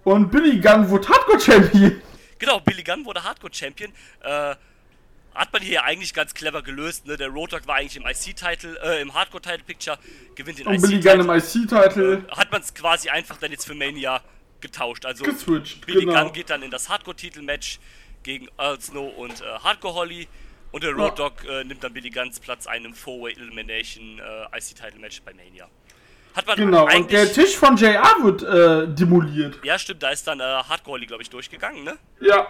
Und 0.03 0.29
Billy 0.29 0.59
Gunn 0.59 0.87
wurde 0.89 1.09
Hardcore 1.09 1.39
Champion. 1.39 2.01
Genau, 2.37 2.59
Billy 2.59 2.83
Gunn 2.83 3.03
wurde 3.03 3.23
Hardcore 3.23 3.51
Champion. 3.51 3.91
Äh, 4.21 4.55
hat 5.33 5.51
man 5.51 5.61
hier 5.61 5.83
eigentlich 5.83 6.13
ganz 6.13 6.33
clever 6.33 6.61
gelöst. 6.61 7.07
Ne? 7.07 7.17
Der 7.17 7.29
Road 7.29 7.53
Dogg 7.53 7.65
war 7.65 7.75
eigentlich 7.75 7.97
im 7.97 8.05
IC-Title, 8.05 8.77
äh, 8.83 9.01
im 9.01 9.13
Hardcore-Title-Picture, 9.13 9.97
gewinnt 10.35 10.59
den 10.59 10.67
Und 10.67 10.81
Billy 10.81 10.99
Gunn 10.99 11.21
im 11.21 11.29
IC-Title. 11.29 12.25
Äh, 12.27 12.35
hat 12.35 12.51
man 12.51 12.61
es 12.61 12.73
quasi 12.73 13.09
einfach 13.09 13.37
dann 13.37 13.51
jetzt 13.51 13.65
für 13.65 13.73
Mania 13.73 14.21
getauscht. 14.61 15.05
Also 15.05 15.23
Geswitcht, 15.23 15.85
Billy 15.85 16.05
genau. 16.05 16.25
Gunn 16.25 16.33
geht 16.33 16.49
dann 16.49 16.61
in 16.61 16.69
das 16.69 16.89
Hardcore-Titel-Match 16.89 17.79
gegen 18.21 18.47
Earl 18.57 18.79
Snow 18.79 19.11
und 19.17 19.41
äh, 19.41 19.45
Hardcore 19.63 19.95
Holly. 19.95 20.27
Und 20.73 20.83
der 20.83 20.91
Road 20.91 21.17
Ja. 21.19 21.29
Dogg 21.29 21.47
äh, 21.47 21.63
nimmt 21.63 21.81
dann 21.83 21.93
Billy 21.93 22.09
Gunns 22.09 22.39
Platz 22.41 22.67
ein 22.67 22.83
im 22.83 22.93
Four-Way 22.93 23.33
Elimination 23.35 24.19
äh, 24.19 24.57
IC-Title-Match 24.57 25.21
bei 25.21 25.33
Mania. 25.33 25.69
Hat 26.35 26.47
man 26.47 26.57
Genau, 26.57 26.85
und 26.93 27.11
der 27.11 27.31
Tisch 27.31 27.55
von 27.55 27.77
JR 27.77 28.03
wird 28.23 28.41
äh, 28.43 28.93
demoliert. 28.93 29.59
ja, 29.63 29.77
stimmt, 29.79 30.01
da 30.03 30.09
ist 30.09 30.25
dann 30.27 30.39
äh, 30.39 30.43
Hardcore 30.43 30.99
glaube 31.05 31.21
ich, 31.23 31.29
durchgegangen, 31.29 31.83
ne? 31.83 31.97
Ja. 32.19 32.47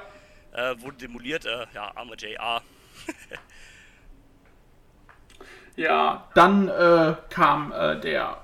Äh, 0.54 0.80
wurde 0.82 0.98
demoliert, 0.98 1.46
äh, 1.46 1.66
ja, 1.76 1.92
armer 1.96 2.16
JR. 2.16 2.62
Ja, 5.76 6.28
dann 6.36 6.68
äh, 6.70 7.16
kam 7.32 7.72
äh, 7.72 8.00
der, 8.00 8.38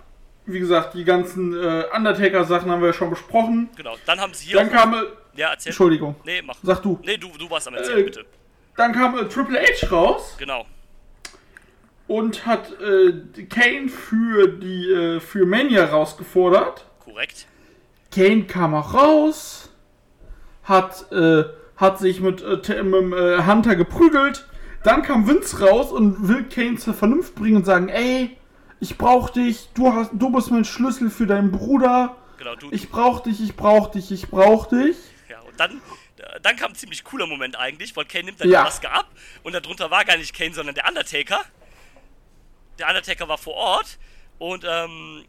wie 0.48 0.60
gesagt, 0.60 0.96
die 0.96 1.04
ganzen 1.04 1.54
äh, 1.54 1.86
Undertaker-Sachen 1.96 2.72
haben 2.72 2.82
wir 2.82 2.88
ja 2.88 2.94
schon 2.94 3.12
besprochen. 3.12 3.70
Genau, 3.76 3.96
dann 4.08 4.20
haben 4.20 4.34
sie 4.34 4.48
hier. 4.48 4.56
Dann 4.58 4.72
kam, 4.72 4.94
äh, 4.96 5.04
ja, 5.36 5.52
erzähl. 5.52 5.70
Entschuldigung, 5.70 6.16
Nee, 6.26 6.42
mach. 6.42 6.56
sag 6.64 6.82
du. 6.82 7.00
Nee, 7.04 7.18
du, 7.18 7.30
du 7.38 7.48
warst 7.50 7.68
am 7.68 7.76
Erzählen, 7.76 8.00
Äh, 8.00 8.04
bitte. 8.04 8.26
Dann 8.80 8.94
kam 8.94 9.18
äh, 9.18 9.26
Triple 9.28 9.60
H 9.60 9.88
raus 9.92 10.36
Genau. 10.40 10.66
und 12.08 12.46
hat 12.46 12.72
äh, 12.82 13.44
Kane 13.50 13.90
für 13.90 14.48
die 14.48 14.90
äh, 14.90 15.20
für 15.20 15.46
Mania 15.46 15.84
rausgefordert. 15.86 16.86
Korrekt. 17.04 17.46
Kane 18.10 18.44
kam 18.46 18.74
auch 18.74 18.94
raus, 18.94 19.70
hat, 20.64 21.12
äh, 21.12 21.44
hat 21.76 22.00
sich 22.00 22.22
mit, 22.22 22.42
äh, 22.42 22.84
mit 22.84 23.14
äh, 23.14 23.44
Hunter 23.46 23.76
geprügelt. 23.76 24.48
Dann 24.86 25.02
kam 25.04 25.28
Vince 25.28 25.60
raus 25.60 25.92
und 25.92 26.30
will 26.30 26.46
Kane 26.46 26.78
zur 26.78 26.94
Vernunft 26.94 27.36
bringen 27.36 27.58
und 27.58 27.66
sagen, 27.66 27.90
ey, 27.90 28.38
ich 28.80 28.98
brauch 28.98 29.30
dich, 29.30 29.68
du, 29.74 29.94
hast, 29.94 30.12
du 30.14 30.32
bist 30.32 30.52
mein 30.52 30.64
Schlüssel 30.64 31.10
für 31.10 31.28
deinen 31.28 31.52
Bruder, 31.52 32.16
Genau, 32.38 32.56
du. 32.56 32.70
ich 32.72 32.90
brauch 32.90 33.20
dich, 33.20 33.42
ich 33.44 33.58
brauch 33.58 33.92
dich, 33.92 34.10
ich 34.14 34.30
brauch 34.30 34.68
dich. 34.68 34.96
Ja, 35.30 35.42
und 35.42 35.60
dann, 35.60 35.82
dann 36.42 36.56
kam 36.56 36.72
ein 36.72 36.76
ziemlich 36.76 37.04
cooler 37.04 37.26
Moment 37.28 37.56
eigentlich, 37.58 37.96
weil 37.96 38.06
Kane 38.06 38.26
nimmt 38.26 38.40
dann 38.42 38.50
Ja. 38.50 38.60
die 38.62 38.66
Maske 38.66 38.90
ab 38.92 39.10
und 39.44 39.54
darunter 39.54 39.90
war 39.92 40.04
gar 40.06 40.18
nicht 40.18 40.36
Kane, 40.36 40.54
sondern 40.54 40.76
der 40.76 40.88
Undertaker. 40.88 41.44
Der 42.78 42.88
Undertaker 42.88 43.28
war 43.28 43.38
vor 43.38 43.54
Ort 43.56 43.98
und 44.38 44.64
ähm. 44.68 45.26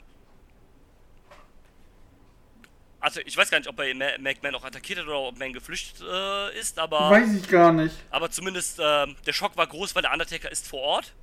Also 3.02 3.20
ich 3.25 3.35
weiß 3.37 3.50
gar 3.50 3.59
nicht, 3.59 3.68
ob 3.68 3.78
er 3.80 3.94
Ma- 3.94 4.18
McMahon 4.18 4.54
auch 4.56 4.64
attackiert 4.64 4.99
hat 4.99 5.06
oder 5.06 5.18
ob 5.20 5.38
Man 5.38 5.54
geflüchtet 5.54 6.02
äh, 6.06 6.59
ist, 6.59 6.78
aber, 6.78 7.09
Weiß 7.11 7.32
ich 7.35 7.49
gar 7.49 7.73
nicht. 7.73 7.94
aber 8.11 8.30
zumindest 8.30 8.78
ähm, 8.82 9.16
der 9.26 9.32
Schock 9.32 9.56
war 9.56 9.66
groß, 9.66 9.94
weil 9.94 10.02
der 10.02 10.12
Undertaker 10.12 10.50
ist 10.52 10.68
vor 10.68 10.80
Ort. 10.80 11.14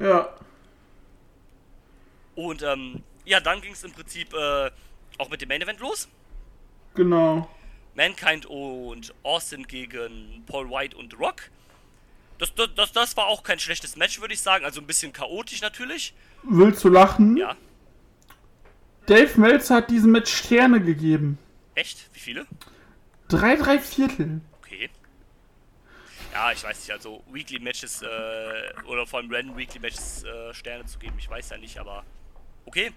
Ja, 0.00 0.28
Und 2.34 2.62
ähm, 2.62 3.02
ja, 3.26 3.40
dann 3.40 3.60
ging 3.60 3.72
es 3.72 3.84
im 3.84 3.92
Prinzip 3.92 4.32
äh, 4.32 4.70
auch 5.18 5.28
mit 5.28 5.40
dem 5.42 5.48
Main 5.48 5.60
Event 5.62 5.80
los. 5.80 6.08
genau. 6.94 7.50
Mankind 7.96 8.46
und 8.46 9.14
Austin 9.22 9.66
gegen 9.66 10.44
Paul 10.46 10.70
White 10.70 10.96
und 10.96 11.18
Rock. 11.18 11.50
Das, 12.38 12.54
das, 12.54 12.68
das, 12.76 12.92
das 12.92 13.16
war 13.16 13.26
auch 13.26 13.42
kein 13.42 13.58
schlechtes 13.58 13.96
Match, 13.96 14.20
würde 14.20 14.34
ich 14.34 14.40
sagen. 14.40 14.64
Also 14.64 14.80
ein 14.80 14.86
bisschen 14.86 15.12
chaotisch 15.12 15.62
natürlich. 15.62 16.14
Willst 16.42 16.84
du 16.84 16.90
lachen? 16.90 17.36
Ja. 17.36 17.56
Dave 19.06 19.40
Meltzer 19.40 19.76
hat 19.76 19.90
diesem 19.90 20.12
Match 20.12 20.32
Sterne 20.32 20.80
gegeben. 20.80 21.38
Echt? 21.74 22.10
Wie 22.12 22.20
viele? 22.20 22.46
Drei, 23.28 23.56
drei 23.56 23.78
Viertel. 23.78 24.42
Okay. 24.58 24.90
Ja, 26.32 26.52
ich 26.52 26.62
weiß 26.62 26.78
nicht, 26.80 26.90
also 26.90 27.22
Weekly 27.30 27.58
Matches 27.60 28.02
äh, 28.02 28.06
oder 28.86 29.06
vor 29.06 29.20
allem 29.20 29.32
Random 29.32 29.56
Weekly 29.56 29.80
Matches 29.80 30.22
äh, 30.24 30.52
Sterne 30.52 30.84
zu 30.84 30.98
geben, 30.98 31.14
ich 31.18 31.30
weiß 31.30 31.48
ja 31.48 31.56
nicht, 31.56 31.78
aber 31.78 32.04
okay. 32.66 32.92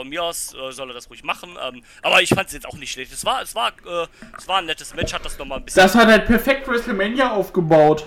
Von 0.00 0.08
mir 0.08 0.22
aus 0.22 0.54
äh, 0.54 0.72
soll 0.72 0.88
er 0.88 0.94
das 0.94 1.10
ruhig 1.10 1.22
machen. 1.24 1.58
Ähm, 1.62 1.82
aber 2.00 2.22
ich 2.22 2.30
fand 2.30 2.46
es 2.46 2.54
jetzt 2.54 2.66
auch 2.66 2.72
nicht 2.72 2.90
schlecht. 2.90 3.12
Es 3.12 3.22
war, 3.26 3.42
es 3.42 3.54
war, 3.54 3.68
äh, 3.68 4.06
es 4.38 4.48
war 4.48 4.56
ein 4.56 4.64
nettes 4.64 4.94
Match, 4.94 5.12
hat 5.12 5.22
das 5.26 5.38
nochmal 5.38 5.58
ein 5.58 5.64
bisschen. 5.66 5.82
Das 5.82 5.94
hat 5.94 6.08
halt 6.08 6.24
perfekt 6.24 6.66
WrestleMania 6.66 7.32
aufgebaut. 7.32 8.06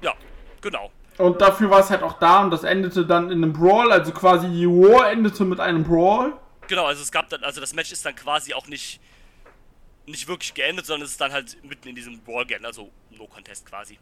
Ja, 0.00 0.14
genau. 0.60 0.92
Und 1.18 1.40
dafür 1.40 1.70
war 1.70 1.80
es 1.80 1.90
halt 1.90 2.04
auch 2.04 2.20
da 2.20 2.44
und 2.44 2.52
das 2.52 2.62
endete 2.62 3.04
dann 3.04 3.32
in 3.32 3.42
einem 3.42 3.52
Brawl, 3.52 3.90
also 3.90 4.12
quasi 4.12 4.46
die 4.46 4.68
War 4.68 5.10
endete 5.10 5.44
mit 5.44 5.58
einem 5.58 5.82
Brawl. 5.82 6.34
Genau, 6.68 6.86
also 6.86 7.02
es 7.02 7.10
gab 7.10 7.28
dann, 7.30 7.42
also 7.42 7.60
das 7.60 7.74
Match 7.74 7.90
ist 7.90 8.06
dann 8.06 8.14
quasi 8.14 8.54
auch 8.54 8.68
nicht 8.68 9.00
nicht 10.06 10.28
wirklich 10.28 10.54
geendet, 10.54 10.86
sondern 10.86 11.04
es 11.04 11.12
ist 11.12 11.20
dann 11.20 11.32
halt 11.32 11.56
mitten 11.64 11.88
in 11.88 11.96
diesem 11.96 12.20
Brawl 12.20 12.46
geendet, 12.46 12.66
also 12.66 12.92
No 13.10 13.26
Contest 13.26 13.66
quasi. 13.66 13.98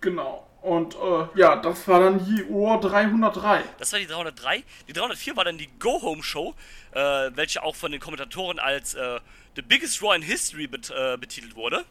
Genau. 0.00 0.46
Und 0.62 0.96
äh, 0.96 1.38
ja, 1.38 1.56
das 1.56 1.86
war 1.86 2.00
dann 2.00 2.24
die 2.24 2.42
War 2.48 2.80
303. 2.80 3.62
Das 3.78 3.92
war 3.92 4.00
die 4.00 4.06
303. 4.06 4.64
Die 4.88 4.92
304 4.92 5.36
war 5.36 5.44
dann 5.44 5.58
die 5.58 5.68
Go 5.78 6.02
Home 6.02 6.22
Show, 6.24 6.54
äh, 6.92 7.00
welche 7.34 7.62
auch 7.62 7.76
von 7.76 7.92
den 7.92 8.00
Kommentatoren 8.00 8.58
als 8.58 8.94
äh, 8.94 9.20
The 9.54 9.62
Biggest 9.62 10.02
Raw 10.02 10.16
in 10.16 10.22
History 10.22 10.66
bet 10.66 10.90
äh, 10.90 11.16
betitelt 11.18 11.54
wurde. 11.54 11.84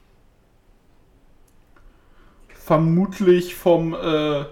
Vermutlich 2.65 3.55
vom 3.55 3.93
äh, 3.93 4.45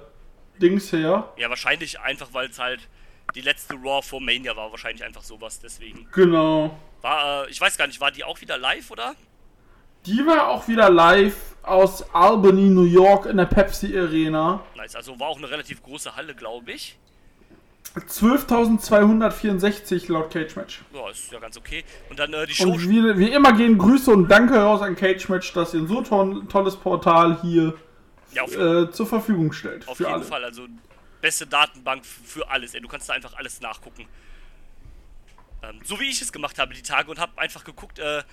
Dings 0.62 0.92
her. 0.92 1.34
Ja, 1.38 1.50
wahrscheinlich 1.50 2.00
einfach, 2.00 2.30
weil 2.32 2.50
es 2.50 2.60
halt 2.60 2.88
die 3.36 3.42
letzte 3.42 3.74
Raw 3.74 4.02
vor 4.02 4.22
Mania 4.22 4.56
war, 4.56 4.72
wahrscheinlich 4.72 5.04
einfach 5.04 5.24
sowas. 5.24 5.60
Deswegen 5.60 6.08
Genau. 6.14 6.78
war, 7.02 7.46
äh, 7.46 7.50
ich 7.50 7.60
weiß 7.60 7.78
gar 7.78 7.88
nicht, 7.88 8.00
war 8.00 8.12
die 8.12 8.24
auch 8.24 8.40
wieder 8.42 8.58
live 8.58 8.92
oder? 8.92 9.16
Die 10.06 10.26
war 10.26 10.48
auch 10.50 10.68
wieder 10.68 10.90
live 10.90 11.53
aus 11.64 12.04
Albany, 12.14 12.70
New 12.70 12.84
York 12.84 13.26
in 13.26 13.38
der 13.38 13.46
Pepsi 13.46 13.98
Arena. 13.98 14.64
Nice, 14.76 14.96
also 14.96 15.20
war 15.20 15.30
auch 15.30 15.38
eine 15.38 15.50
relativ 15.50 15.82
große 15.82 16.16
Halle, 16.16 16.36
glaube 16.36 16.72
ich. 16.72 16.98
12.264 17.96 20.12
laut 20.12 20.32
Cage 20.32 20.56
Match. 20.56 20.82
Ja, 20.94 21.10
ist 21.10 21.32
ja 21.32 21.40
ganz 21.40 21.58
okay. 21.58 21.84
Und 22.10 22.20
dann 22.20 22.34
äh, 22.34 22.46
die 22.48 22.54
Show. 22.54 22.72
Und 22.72 22.90
wie, 22.90 23.18
wie 23.18 23.30
immer 23.30 23.54
gehen 23.54 23.78
Grüße 23.78 24.12
und 24.12 24.28
Danke 24.30 24.58
raus 24.58 24.82
an 24.82 24.96
Cage 24.96 25.30
Match, 25.30 25.54
dass 25.54 25.74
ihr 25.74 25.82
ein 25.82 25.88
so 25.88 26.02
toll, 26.02 26.46
tolles 26.48 26.76
Portal 26.76 27.40
hier 27.42 27.74
Ja, 28.32 28.44
äh, 28.46 28.90
zur 28.92 29.06
Verfügung 29.06 29.54
stellt. 29.54 29.88
auf 29.88 30.00
jeden 30.00 30.12
alle. 30.12 30.24
Fall, 30.24 30.44
also 30.44 30.66
beste 31.22 31.46
Datenbank 31.46 32.04
für 32.06 32.50
alles. 32.50 32.74
Ey, 32.74 32.82
du 32.82 32.88
kannst 32.88 33.08
da 33.10 33.14
einfach 33.14 33.36
alles 33.36 33.62
nachgucken. 33.62 34.08
Ähm, 35.62 35.80
so 35.84 36.00
wie 36.00 36.10
ich 36.10 36.20
es 36.22 36.34
gemacht 36.34 36.58
habe 36.60 36.74
die 36.74 36.82
Tage 36.82 37.12
und 37.12 37.20
habe 37.20 37.40
einfach 37.40 37.64
geguckt 37.64 38.00
äh, 38.00 38.24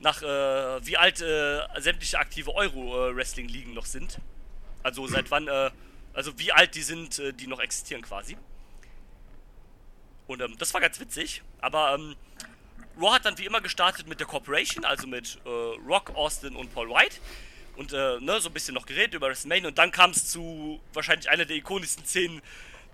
nach 0.00 0.22
äh, 0.22 0.86
wie 0.86 0.96
alt 0.96 1.20
äh, 1.20 1.60
sämtliche 1.78 2.18
aktive 2.18 2.54
Euro-Wrestling-Ligen 2.54 3.74
noch 3.74 3.86
sind. 3.86 4.18
Also 4.82 5.06
seit 5.06 5.30
wann, 5.30 5.48
äh, 5.48 5.70
also 6.12 6.38
wie 6.38 6.52
alt 6.52 6.74
die 6.74 6.82
sind, 6.82 7.18
äh, 7.18 7.32
die 7.32 7.46
noch 7.46 7.60
existieren 7.60 8.02
quasi. 8.02 8.36
Und 10.26 10.40
ähm, 10.40 10.56
das 10.58 10.72
war 10.74 10.80
ganz 10.80 11.00
witzig. 11.00 11.42
Aber 11.60 11.94
ähm, 11.94 12.14
Raw 13.00 13.12
hat 13.14 13.24
dann 13.24 13.38
wie 13.38 13.46
immer 13.46 13.60
gestartet 13.60 14.06
mit 14.06 14.20
der 14.20 14.26
Corporation, 14.26 14.84
also 14.84 15.06
mit 15.06 15.38
äh, 15.44 15.48
Rock, 15.48 16.14
Austin 16.14 16.54
und 16.54 16.72
Paul 16.72 16.90
White. 16.90 17.16
Und 17.76 17.92
äh, 17.92 18.18
ne, 18.20 18.40
so 18.40 18.48
ein 18.48 18.52
bisschen 18.52 18.74
noch 18.74 18.86
geredet 18.86 19.14
über 19.14 19.28
WrestleMania. 19.28 19.68
Und 19.68 19.78
dann 19.78 19.90
kam 19.90 20.10
es 20.10 20.28
zu 20.28 20.80
wahrscheinlich 20.92 21.28
einer 21.28 21.44
der 21.44 21.56
ikonischsten 21.56 22.04
Szenen 22.04 22.42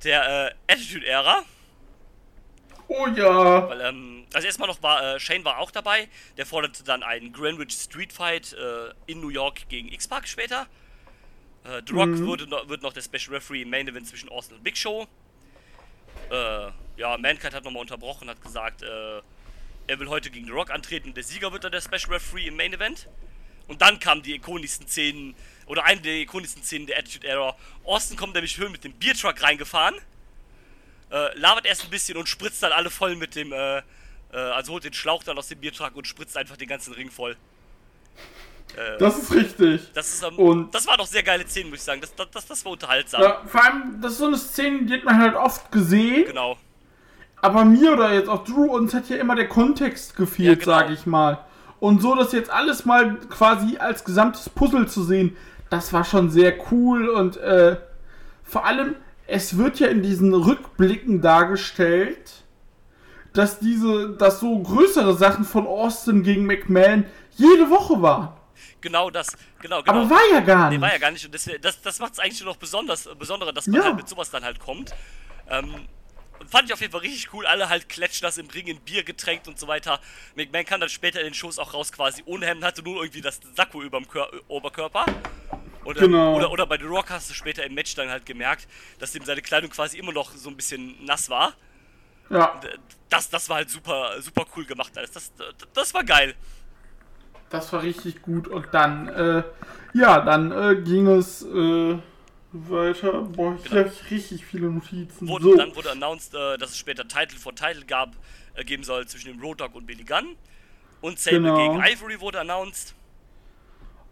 der 0.05 0.55
Attitude-Ära. 0.69 1.45
Oh 2.89 3.07
ja. 3.09 3.69
Weil, 3.69 3.81
ähm, 3.81 4.27
also 4.33 4.47
erstmal 4.47 4.69
noch 4.69 4.83
war, 4.83 5.17
äh, 5.17 5.21
Shane 5.21 5.45
war 5.45 5.59
auch 5.59 5.71
dabei. 5.71 6.09
Der 6.37 6.47
forderte 6.47 6.85
dann 6.85 7.03
einen 7.03 7.33
Greenwich 7.33 7.73
Street 7.73 8.13
Fight 8.13 8.53
äh, 8.53 8.93
in 9.07 9.21
New 9.21 9.31
York 9.31 9.69
gegen 9.69 9.89
X-Pac 9.93 10.27
später. 10.27 10.67
Äh, 11.65 11.83
The 11.87 11.93
Rock 11.95 12.19
wurde 12.19 12.47
noch, 12.47 12.69
wird 12.69 12.83
noch 12.83 12.93
der 12.93 13.03
Special 13.03 13.35
Referee 13.35 13.63
im 13.63 13.71
Main 13.71 13.89
Event 13.89 14.07
zwischen 14.07 14.29
Austin 14.29 14.57
und 14.57 14.65
Big 14.65 14.77
Show. 14.77 15.07
Äh, 16.31 16.71
ja, 16.97 17.17
Mankind 17.19 17.55
hat 17.55 17.65
nochmal 17.65 17.83
unterbrochen, 17.83 18.29
hat 18.29 18.41
gesagt, 18.43 18.83
äh, 18.83 19.21
er 19.87 19.99
will 19.99 20.09
heute 20.09 20.31
gegen 20.31 20.47
The 20.47 20.53
Rock 20.53 20.71
antreten, 20.71 21.13
der 21.15 21.23
Sieger 21.23 21.53
wird 21.53 21.65
dann 21.65 21.73
der 21.73 21.81
Special 21.81 22.13
Referee 22.13 22.47
im 22.47 22.57
Main 22.57 22.73
Event. 22.73 23.09
Und 23.67 23.81
dann 23.81 23.99
kamen 23.99 24.23
die 24.23 24.35
ikonischsten 24.35 24.87
Szenen, 24.87 25.35
oder 25.67 25.85
eine 25.85 26.01
der 26.01 26.15
ikonischsten 26.17 26.63
Szenen 26.63 26.87
der 26.87 26.99
Attitude 26.99 27.27
Era. 27.27 27.57
Austin 27.85 28.17
kommt 28.17 28.35
nämlich 28.35 28.53
schön 28.53 28.71
mit 28.71 28.85
dem 28.85 28.93
Biertruck 28.93 29.43
reingefahren, 29.43 29.95
äh, 31.15 31.39
labert 31.39 31.67
erst 31.67 31.85
ein 31.85 31.91
bisschen 31.91 32.17
und 32.17 32.29
spritzt 32.29 32.63
dann 32.63 32.73
alle 32.73 32.91
voll 32.91 33.15
mit 33.17 33.35
dem, 33.37 33.53
äh, 33.53 33.79
äh, 33.79 33.83
also 34.33 34.73
holt 34.73 34.85
den 34.85 34.93
Schlauch 34.93 35.23
dann 35.23 35.39
aus 35.39 35.49
dem 35.49 35.61
Biertruck 35.61 35.95
und 35.95 36.07
spritzt 36.07 36.37
einfach 36.37 36.57
den 36.57 36.69
ganzen 36.69 36.93
Ring 36.95 37.11
voll. 37.11 37.37
Äh, 38.77 38.99
Das 38.99 39.19
ist 39.19 39.33
richtig. 39.35 39.93
das, 39.95 40.13
ist, 40.15 40.23
ähm, 40.25 40.39
und- 40.39 40.75
das 40.75 40.87
war 40.87 40.97
doch 40.97 41.07
sehr 41.07 41.23
geile 41.23 41.47
Szenen, 41.47 41.71
muss 41.71 41.79
ich 41.81 41.85
sagen. 41.85 42.01
Das, 42.01 42.15
das, 42.15 42.29
das, 42.33 42.47
das 42.47 42.65
war 42.65 42.73
unterhaltsam. 42.73 43.23
Ja, 43.23 43.43
vor 43.47 43.63
allem, 43.65 44.01
das 44.01 44.13
ist 44.13 44.19
so 44.19 44.27
eine 44.27 44.39
Szene, 44.39 44.83
die 44.85 44.95
hat 44.95 45.05
man 45.05 45.19
halt 45.19 45.35
oft 45.37 45.71
gesehen. 45.71 46.25
Genau. 46.27 46.57
Aber 47.41 47.65
mir 47.65 47.93
oder 47.93 48.13
jetzt 48.15 48.29
auch 48.29 48.43
Drew, 48.45 48.75
uns 48.75 48.95
hat 48.95 49.09
ja 49.11 49.17
immer 49.17 49.37
der 49.37 49.49
Kontext 49.49 50.17
gefehlt, 50.17 50.61
Ja, 50.67 50.79
genau. 50.79 50.89
sag 50.89 50.91
ich 50.99 51.07
mal. 51.07 51.45
Und 51.79 52.01
so 52.01 52.15
das 52.17 52.33
jetzt 52.33 52.49
alles 52.51 52.87
mal 52.87 53.17
quasi 53.29 53.77
als 53.77 54.05
gesamtes 54.05 54.49
Puzzle 54.49 54.89
zu 54.89 55.03
sehen, 55.05 55.37
das 55.69 55.93
war 55.93 56.05
schon 56.05 56.31
sehr 56.31 56.55
cool 56.73 57.09
und 57.11 57.37
äh, 57.37 57.77
vor 58.43 58.65
allem, 58.65 58.97
es 59.27 59.57
wird 59.57 59.81
ja 59.81 59.89
in 59.89 60.03
diesen 60.03 60.35
Rückblicken 60.35 61.21
dargestellt, 61.21 62.45
dass 63.33 63.59
diese, 63.59 64.11
dass 64.17 64.41
so 64.41 64.59
größere 64.63 65.15
Sachen 65.15 65.45
von 65.45 65.67
Austin 65.67 66.23
gegen 66.23 66.47
McMahon 66.47 67.05
jede 67.37 67.69
Woche 67.71 68.01
waren. 68.01 68.29
Genau 68.81 69.11
das. 69.11 69.29
Genau, 69.61 69.83
genau. 69.83 69.93
Aber 70.03 70.11
war 70.11 70.21
ja 70.33 70.41
gar 70.41 70.69
Nee, 70.69 70.77
nicht. 70.77 70.83
war 70.83 70.93
ja 70.93 70.99
gar 70.99 71.11
nicht. 71.11 71.25
Und 71.25 71.35
das, 71.35 71.49
das, 71.63 71.81
das 71.83 71.99
macht 71.99 72.13
es 72.13 72.19
eigentlich 72.21 72.41
nur 72.43 72.51
noch 72.53 72.59
besonders, 72.59 73.07
äh, 73.07 73.15
besonderer, 73.19 73.53
dass 73.53 73.67
man 73.67 73.81
Ja. 73.81 73.87
halt 73.87 73.97
mit 73.97 74.09
sowas 74.09 74.31
dann 74.31 74.45
halt 74.45 74.61
kommt. 74.61 74.95
Ähm, 75.49 75.75
fand 76.49 76.67
ich 76.69 76.73
auf 76.73 76.81
jeden 76.81 76.93
Fall 76.93 77.01
richtig 77.03 77.33
cool. 77.33 77.47
Alle 77.47 77.69
halt 77.69 77.89
klatschen 77.89 78.25
das 78.25 78.39
im 78.39 78.49
Ring 78.49 78.67
in 78.67 78.81
Bier 78.81 79.03
getränkt 79.05 79.49
und 79.49 79.59
so 79.59 79.67
weiter. 79.67 80.01
McMahon 80.37 80.65
kann 80.65 80.81
dann 80.81 80.89
später 80.89 81.21
in 81.21 81.27
den 81.27 81.35
Shows 81.35 81.59
auch 81.59 81.75
raus 81.75 81.93
quasi 81.93 82.23
ohne 82.27 82.47
Hemd, 82.47 82.65
hatte 82.65 82.83
nur 82.83 83.03
irgendwie 83.03 83.21
das 83.21 83.41
Sakko 83.55 83.83
überm 83.83 84.07
Kör 84.09 84.31
Oberkörper. 84.49 85.05
Oder, 85.85 86.01
Genau. 86.01 86.35
oder, 86.37 86.51
oder 86.51 86.67
bei 86.67 86.79
The 86.79 86.85
Rock 86.85 87.11
hast 87.11 87.29
du 87.29 87.35
später 87.35 87.65
im 87.65 87.75
Match 87.75 87.95
dann 87.95 88.09
halt 88.09 88.25
gemerkt, 88.25 88.67
dass 88.99 89.15
ihm 89.15 89.25
seine 89.25 89.43
Kleidung 89.43 89.71
quasi 89.71 89.99
immer 89.99 90.13
noch 90.13 90.33
so 90.33 90.49
ein 90.49 90.57
bisschen 90.57 91.05
nass 91.05 91.29
war. 91.29 91.53
Ja, 92.31 92.59
Das, 93.11 93.29
das 93.29 93.49
war 93.51 93.57
halt 93.57 93.69
super, 93.71 94.21
super 94.23 94.47
cool 94.57 94.65
gemacht 94.65 94.97
alles. 94.97 95.11
Das, 95.13 95.33
das, 95.37 95.55
das 95.75 95.93
war 95.95 96.05
geil. 96.05 96.35
das 97.51 97.71
war 97.73 97.83
richtig 97.83 98.23
gut. 98.23 98.49
Und 98.49 98.67
dann, 98.73 99.09
äh, 99.09 99.43
ja, 99.93 100.21
dann 100.23 100.51
äh, 100.51 100.77
ging 100.83 101.07
es 101.07 101.43
äh, 101.43 101.99
weiter. 102.55 103.23
Boah, 103.23 103.57
ich 103.63 103.71
habe 103.71 103.91
richtig 104.11 104.45
viele 104.47 104.71
Notizen. 104.71 105.29
Wurde, 105.29 105.45
so. 105.45 105.57
Dann 105.57 105.75
wurde 105.77 105.91
announced, 105.91 106.35
äh, 106.35 106.57
dass 106.59 106.71
es 106.71 106.79
später 106.79 107.07
Title 107.07 107.39
for 107.39 107.55
Title 107.55 107.85
gab, 107.85 108.11
äh, 108.55 108.65
geben 108.65 108.85
soll 108.85 109.07
zwischen 109.07 109.33
dem 109.33 109.41
Road 109.41 109.61
Dogg 109.61 109.75
und 109.77 109.87
Billy 109.87 110.05
Gunn. 110.05 110.37
Und 111.01 111.19
Sable 111.19 111.41
Genau. 111.43 111.57
gegen 111.57 111.85
Ivory 111.85 112.21
wurde 112.21 112.41
announced. 112.41 112.95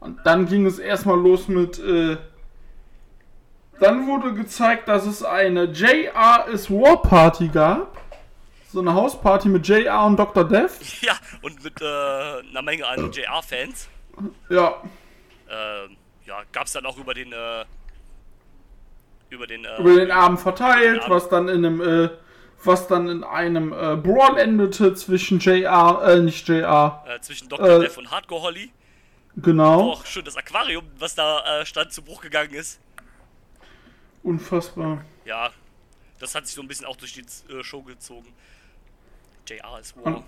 Und 0.00 0.18
dann 0.24 0.46
ging 0.46 0.66
es 0.66 0.78
erstmal 0.78 1.18
los 1.18 1.48
mit. 1.48 1.78
Äh, 1.78 2.16
dann 3.80 4.06
wurde 4.06 4.34
gezeigt, 4.34 4.88
dass 4.88 5.06
es 5.06 5.22
eine 5.22 5.64
JR 5.64 6.46
is 6.52 6.70
War 6.70 7.00
Party 7.02 7.48
gab. 7.48 7.96
So 8.72 8.80
eine 8.80 8.94
Hausparty 8.94 9.48
mit 9.50 9.66
JR 9.68 10.04
und 10.06 10.16
Dr. 10.16 10.44
Death. 10.48 10.70
Ja, 11.02 11.14
und 11.42 11.62
mit 11.62 11.80
äh, 11.80 11.84
einer 11.84 12.62
Menge 12.62 12.86
an 12.86 13.12
JR-Fans. 13.12 13.88
Ja, 14.48 14.82
Äh, 15.48 15.88
ja, 16.26 16.42
gab 16.52 16.66
es 16.66 16.72
dann 16.72 16.86
auch 16.86 16.96
über 16.96 17.12
den, 17.12 17.32
äh, 17.32 17.64
über 19.32 19.46
den, 19.46 19.64
äh, 19.64 19.78
über 19.78 19.96
den 19.96 20.10
Abend 20.10 20.40
verteilt, 20.40 21.02
Ja. 21.02 21.10
was 21.10 21.28
dann 21.28 21.48
in 21.48 21.64
einem. 21.64 21.80
Äh, 21.80 22.10
was 22.64 22.86
dann 22.86 23.08
in 23.08 23.24
einem 23.24 23.72
äh, 23.72 23.96
Brawl 23.96 24.38
endete 24.38 24.94
zwischen 24.94 25.40
JR, 25.40 26.00
äh, 26.06 26.20
nicht 26.20 26.46
JR, 26.46 27.04
äh, 27.08 27.18
zwischen 27.20 27.48
Dr. 27.48 27.68
äh, 27.68 27.80
Death 27.80 27.98
und 27.98 28.08
Hardcore 28.12 28.40
Holly. 28.42 28.70
genau. 29.34 29.90
Auch 29.90 30.06
schön 30.06 30.24
das 30.24 30.36
Aquarium, 30.36 30.84
was 30.96 31.16
da 31.16 31.60
äh, 31.60 31.66
stand, 31.66 31.92
zu 31.92 32.02
Bruch 32.02 32.20
gegangen 32.20 32.54
ist. 32.54 32.78
Unfassbar. 34.22 35.04
Ja, 35.24 35.50
das 36.20 36.34
hat 36.36 36.46
sich 36.46 36.54
so 36.54 36.62
ein 36.62 36.68
bisschen 36.68 36.86
auch 36.86 36.94
durch 36.94 37.14
die 37.14 37.22
äh, 37.52 37.64
Show 37.64 37.82
gezogen. 37.82 38.32
JR 39.48 39.80
ist. 39.80 39.96
Und- 39.96 40.22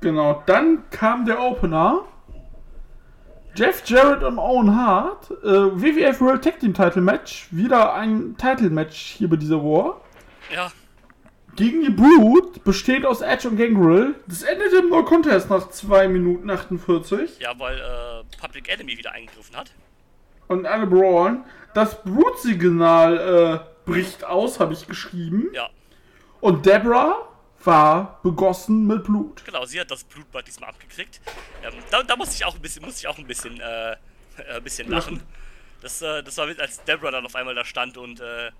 Genau, 0.00 0.42
dann 0.46 0.90
kam 0.90 1.24
der 1.24 1.40
Opener. 1.40 2.00
Jeff 3.54 3.82
Jarrett 3.86 4.22
und 4.22 4.38
Owen 4.38 4.74
Hart. 4.74 5.30
Äh, 5.30 5.46
WWF 5.46 6.20
World 6.20 6.42
Tag 6.44 6.60
Team 6.60 6.74
Title 6.74 7.02
Match. 7.02 7.48
Wieder 7.50 7.94
ein 7.94 8.36
Title 8.36 8.70
Match 8.70 8.96
hier 9.18 9.28
bei 9.28 9.36
dieser 9.36 9.62
War. 9.62 10.00
Ja, 10.52 10.70
Gegen 11.56 11.82
die 11.82 11.90
Brood, 11.90 12.64
besteht 12.64 13.06
aus 13.06 13.20
Edge 13.20 13.48
und 13.48 13.56
Gangrel. 13.56 14.16
Das 14.26 14.42
endete 14.42 14.78
im 14.78 14.88
No 14.88 15.04
Contest 15.04 15.50
nach 15.50 15.68
2 15.68 16.08
Minuten 16.08 16.50
48. 16.50 17.38
ja, 17.38 17.52
weil 17.58 17.78
äh, 17.78 18.24
Public 18.40 18.68
Enemy 18.68 18.98
wieder 18.98 19.12
eingegriffen 19.12 19.56
hat. 19.56 19.70
Und 20.48 20.66
alle 20.66 20.86
brawlen. 20.88 21.44
Das 21.72 22.02
Brood-Signal 22.02 23.62
äh, 23.64 23.88
bricht 23.88 24.24
aus, 24.24 24.58
habe 24.58 24.72
ich 24.72 24.88
geschrieben. 24.88 25.48
Ja, 25.52 25.68
Und 26.40 26.66
Deborah 26.66 27.28
war 27.66 28.20
begossen 28.22 28.86
mit 28.86 29.04
Blut. 29.04 29.44
Genau, 29.44 29.64
sie 29.64 29.80
hat 29.80 29.90
das 29.90 30.04
Blutbad 30.04 30.46
diesmal 30.46 30.70
abgekriegt. 30.70 31.20
Ähm, 31.62 31.72
da, 31.90 32.02
da 32.02 32.16
musste 32.16 32.34
ich 32.36 32.44
auch 32.44 32.54
ein 32.54 32.60
bisschen, 32.62 32.84
musste 32.84 33.00
ich 33.00 33.08
auch 33.08 33.18
ein 33.18 33.26
bisschen, 33.26 33.60
äh, 33.60 33.92
äh, 33.92 33.96
ein 34.56 34.62
bisschen 34.64 34.88
lachen. 34.88 35.22
Das, 35.80 36.00
äh, 36.02 36.22
das 36.22 36.36
war, 36.36 36.48
als 36.58 36.82
Deborah 36.84 37.10
dann 37.10 37.26
auf 37.26 37.34
einmal 37.34 37.54
da 37.54 37.64
stand 37.64 37.96
und 37.96 38.20
äh, 38.20 38.50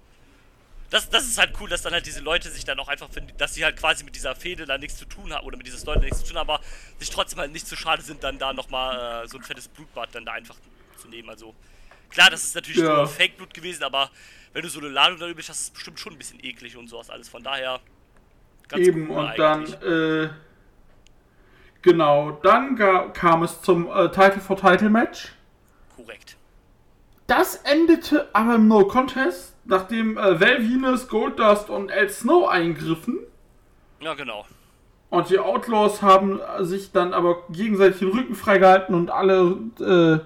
das, 0.91 1.09
das 1.11 1.25
ist 1.25 1.39
halt 1.39 1.55
cool, 1.61 1.69
dass 1.69 1.83
dann 1.83 1.93
halt 1.93 2.07
diese 2.07 2.21
Leute 2.21 2.51
sich 2.51 2.65
dann 2.65 2.79
auch 2.79 2.89
einfach 2.89 3.11
finden, 3.11 3.37
dass 3.39 3.55
sie 3.55 3.65
halt 3.65 3.77
quasi 3.77 4.05
mit 4.05 4.15
dieser 4.15 4.37
Fehde 4.37 4.65
da 4.67 4.79
nichts 4.79 4.99
zu 4.99 5.07
tun 5.07 5.33
haben 5.33 5.45
oder 5.47 5.57
mit 5.57 5.67
dieser 5.67 5.79
Story 5.79 5.99
nichts 6.01 6.21
zu 6.21 6.27
tun 6.29 6.39
haben, 6.39 6.49
aber 6.51 6.63
sich 6.99 7.11
trotzdem 7.11 7.39
halt 7.41 7.53
nicht 7.53 7.67
zu 7.67 7.75
schade 7.77 8.03
sind, 8.03 8.23
dann 8.23 8.39
da 8.39 8.53
nochmal 8.53 9.25
äh, 9.25 9.29
so 9.29 9.39
ein 9.39 9.43
fettes 9.43 9.67
Blutbad 9.69 10.15
dann 10.15 10.25
da 10.25 10.33
einfach 10.33 10.57
zu 10.97 11.09
nehmen. 11.09 11.29
Also 11.31 11.55
klar, 12.11 12.31
das 12.31 12.45
ist 12.45 12.55
natürlich 12.55 12.83
Ja. 12.83 12.95
nur 12.97 13.09
Fake-Blut 13.09 13.53
gewesen, 13.55 13.83
aber 13.83 14.11
wenn 14.53 14.63
du 14.63 14.69
so 14.69 14.79
eine 14.79 14.89
Ladung 14.89 15.19
da 15.19 15.27
übrig 15.27 15.49
hast, 15.49 15.57
ist 15.61 15.65
es 15.65 15.71
bestimmt 15.71 15.99
schon 15.99 16.13
ein 16.13 16.19
bisschen 16.19 16.45
eklig 16.45 16.77
und 16.77 16.87
sowas 16.89 17.11
alles. 17.11 17.29
Von 17.29 17.43
daher 17.43 17.81
ganz 18.69 18.87
Eben, 18.87 19.11
und 19.11 19.39
dann, 19.39 19.61
eigentlich. 19.61 19.83
äh, 19.83 20.29
genau, 21.83 22.33
dann 22.43 22.77
kam 23.13 23.43
es 23.43 23.61
zum 23.63 23.87
äh, 23.89 24.11
Title 24.11 24.41
for 24.41 24.57
Title 24.57 24.91
Match. 24.91 25.33
Korrekt. 25.97 26.37
Das 27.27 27.57
endete 27.65 28.29
aber 28.33 28.57
im 28.57 28.69
No 28.69 28.85
Contest, 28.87 29.55
nachdem 29.65 30.19
äh, 30.19 30.41
Val 30.41 30.59
Venus, 30.59 31.09
Goldust 31.09 31.71
und 31.71 31.91
El 31.91 32.11
Snow 32.11 32.49
eingriffen. 32.49 33.19
Ja, 34.01 34.15
genau. 34.15 34.45
Und 35.11 35.31
die 35.31 35.39
Outlaws 35.39 36.03
haben 36.03 36.41
sich 36.61 36.91
dann 36.91 37.15
aber 37.15 37.45
gegenseitig 37.49 38.01
den 38.01 38.09
Rücken 38.09 38.35
freigehalten 38.35 38.95
und 38.97 39.11
alle, 39.11 39.57
äh, 39.81 40.19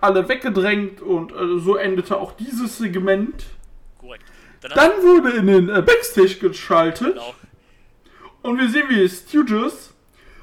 alle 0.00 0.28
weggedrängt. 0.28 1.02
Und 1.02 1.30
äh, 1.32 1.58
so 1.58 1.76
endete 1.76 2.16
auch 2.16 2.32
dieses 2.32 2.78
Segment. 2.78 3.44
Korrekt. 4.00 4.24
Dann, 4.62 4.72
Dann 4.74 4.90
wurde 5.02 5.30
in 5.36 5.46
den 5.46 5.68
äh, 5.68 5.82
Backstage 5.82 6.36
geschaltet. 6.36 7.14
genau. 7.14 7.34
Und 8.44 8.58
wir 8.58 8.68
sehen, 8.68 8.90
wie 8.90 9.08
Stooges 9.08 9.94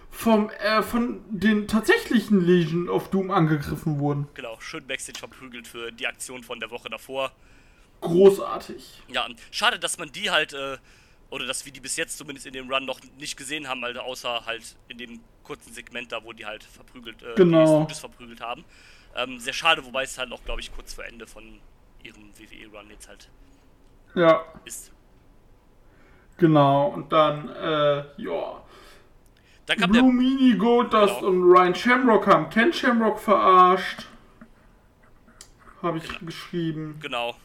vom, 0.09 0.49
äh, 0.49 0.81
von 0.81 1.21
den 1.29 1.67
tatsächlichen 1.67 2.43
Legion 2.43 2.89
of 2.89 3.11
Doom 3.11 3.29
angegriffen 3.29 3.99
wurden. 3.99 4.27
Genau, 4.33 4.59
schön 4.59 4.87
Backstage 4.87 5.19
verprügelt 5.19 5.67
für 5.67 5.91
die 5.91 6.07
Aktion 6.07 6.43
von 6.43 6.59
der 6.59 6.71
Woche 6.71 6.89
davor. 6.89 7.31
Großartig. 8.01 9.03
Ja, 9.07 9.27
schade, 9.51 9.77
dass 9.77 9.99
man 9.99 10.11
die 10.11 10.31
halt, 10.31 10.53
äh, 10.53 10.79
oder 11.29 11.45
dass 11.45 11.63
wir 11.63 11.71
die 11.71 11.79
bis 11.79 11.95
jetzt 11.95 12.17
zumindest 12.17 12.47
in 12.47 12.53
dem 12.53 12.71
Run 12.73 12.85
noch 12.85 12.99
nicht 13.19 13.37
gesehen 13.37 13.67
haben, 13.67 13.83
Alter, 13.83 14.03
außer 14.03 14.47
halt 14.47 14.75
in 14.87 14.97
dem 14.97 15.19
kurzen 15.43 15.71
Segment 15.71 16.11
da, 16.11 16.23
wo 16.23 16.33
die 16.33 16.47
halt 16.47 16.63
verprügelt, 16.63 17.21
äh, 17.21 17.35
Genau. 17.35 17.85
die 17.85 17.93
verprügelt 17.93 18.41
haben. 18.41 18.65
Ähm, 19.15 19.37
sehr 19.39 19.53
schade, 19.53 19.85
wobei 19.85 20.01
es 20.01 20.17
halt 20.17 20.31
auch, 20.31 20.43
glaube 20.43 20.61
ich, 20.61 20.73
kurz 20.73 20.95
vor 20.95 21.05
Ende 21.05 21.27
von 21.27 21.59
ihrem 22.03 22.31
WWE-Run 22.35 22.89
jetzt 22.89 23.07
halt 23.07 23.29
Ja, 24.15 24.43
ist. 24.65 24.91
Genau. 26.41 26.87
Und 26.87 27.13
dann, 27.13 27.47
äh, 27.49 28.03
ja. 28.17 28.61
Dann 29.67 29.77
kam 29.77 29.91
Blue 29.91 30.03
der. 30.03 30.11
Meanie, 30.11 30.57
Goldust 30.57 31.19
Genau. 31.19 31.27
und 31.27 31.43
Ryan 31.43 31.75
Shamrock 31.75 32.27
haben 32.27 32.49
Ken 32.49 32.73
Shamrock 32.73 33.19
verarscht. 33.19 34.07
Habe 35.81 35.99
ich 35.99 36.19
geschrieben. 36.19 36.99
Genau. 37.01 37.35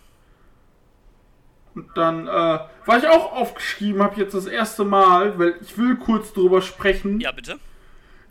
Und 1.74 1.96
dann, 1.96 2.26
äh, 2.26 2.59
was 2.87 3.02
ich 3.02 3.09
auch 3.09 3.32
aufgeschrieben 3.32 4.02
habe, 4.02 4.18
jetzt 4.20 4.35
das 4.35 4.46
erste 4.46 4.85
Mal, 4.85 5.38
weil 5.38 5.56
ich 5.61 5.76
will 5.78 5.96
kurz 5.96 6.32
drüber 6.32 6.62
sprechen. 6.62 7.20
Ja, 7.20 7.32
bitte. 7.32 7.59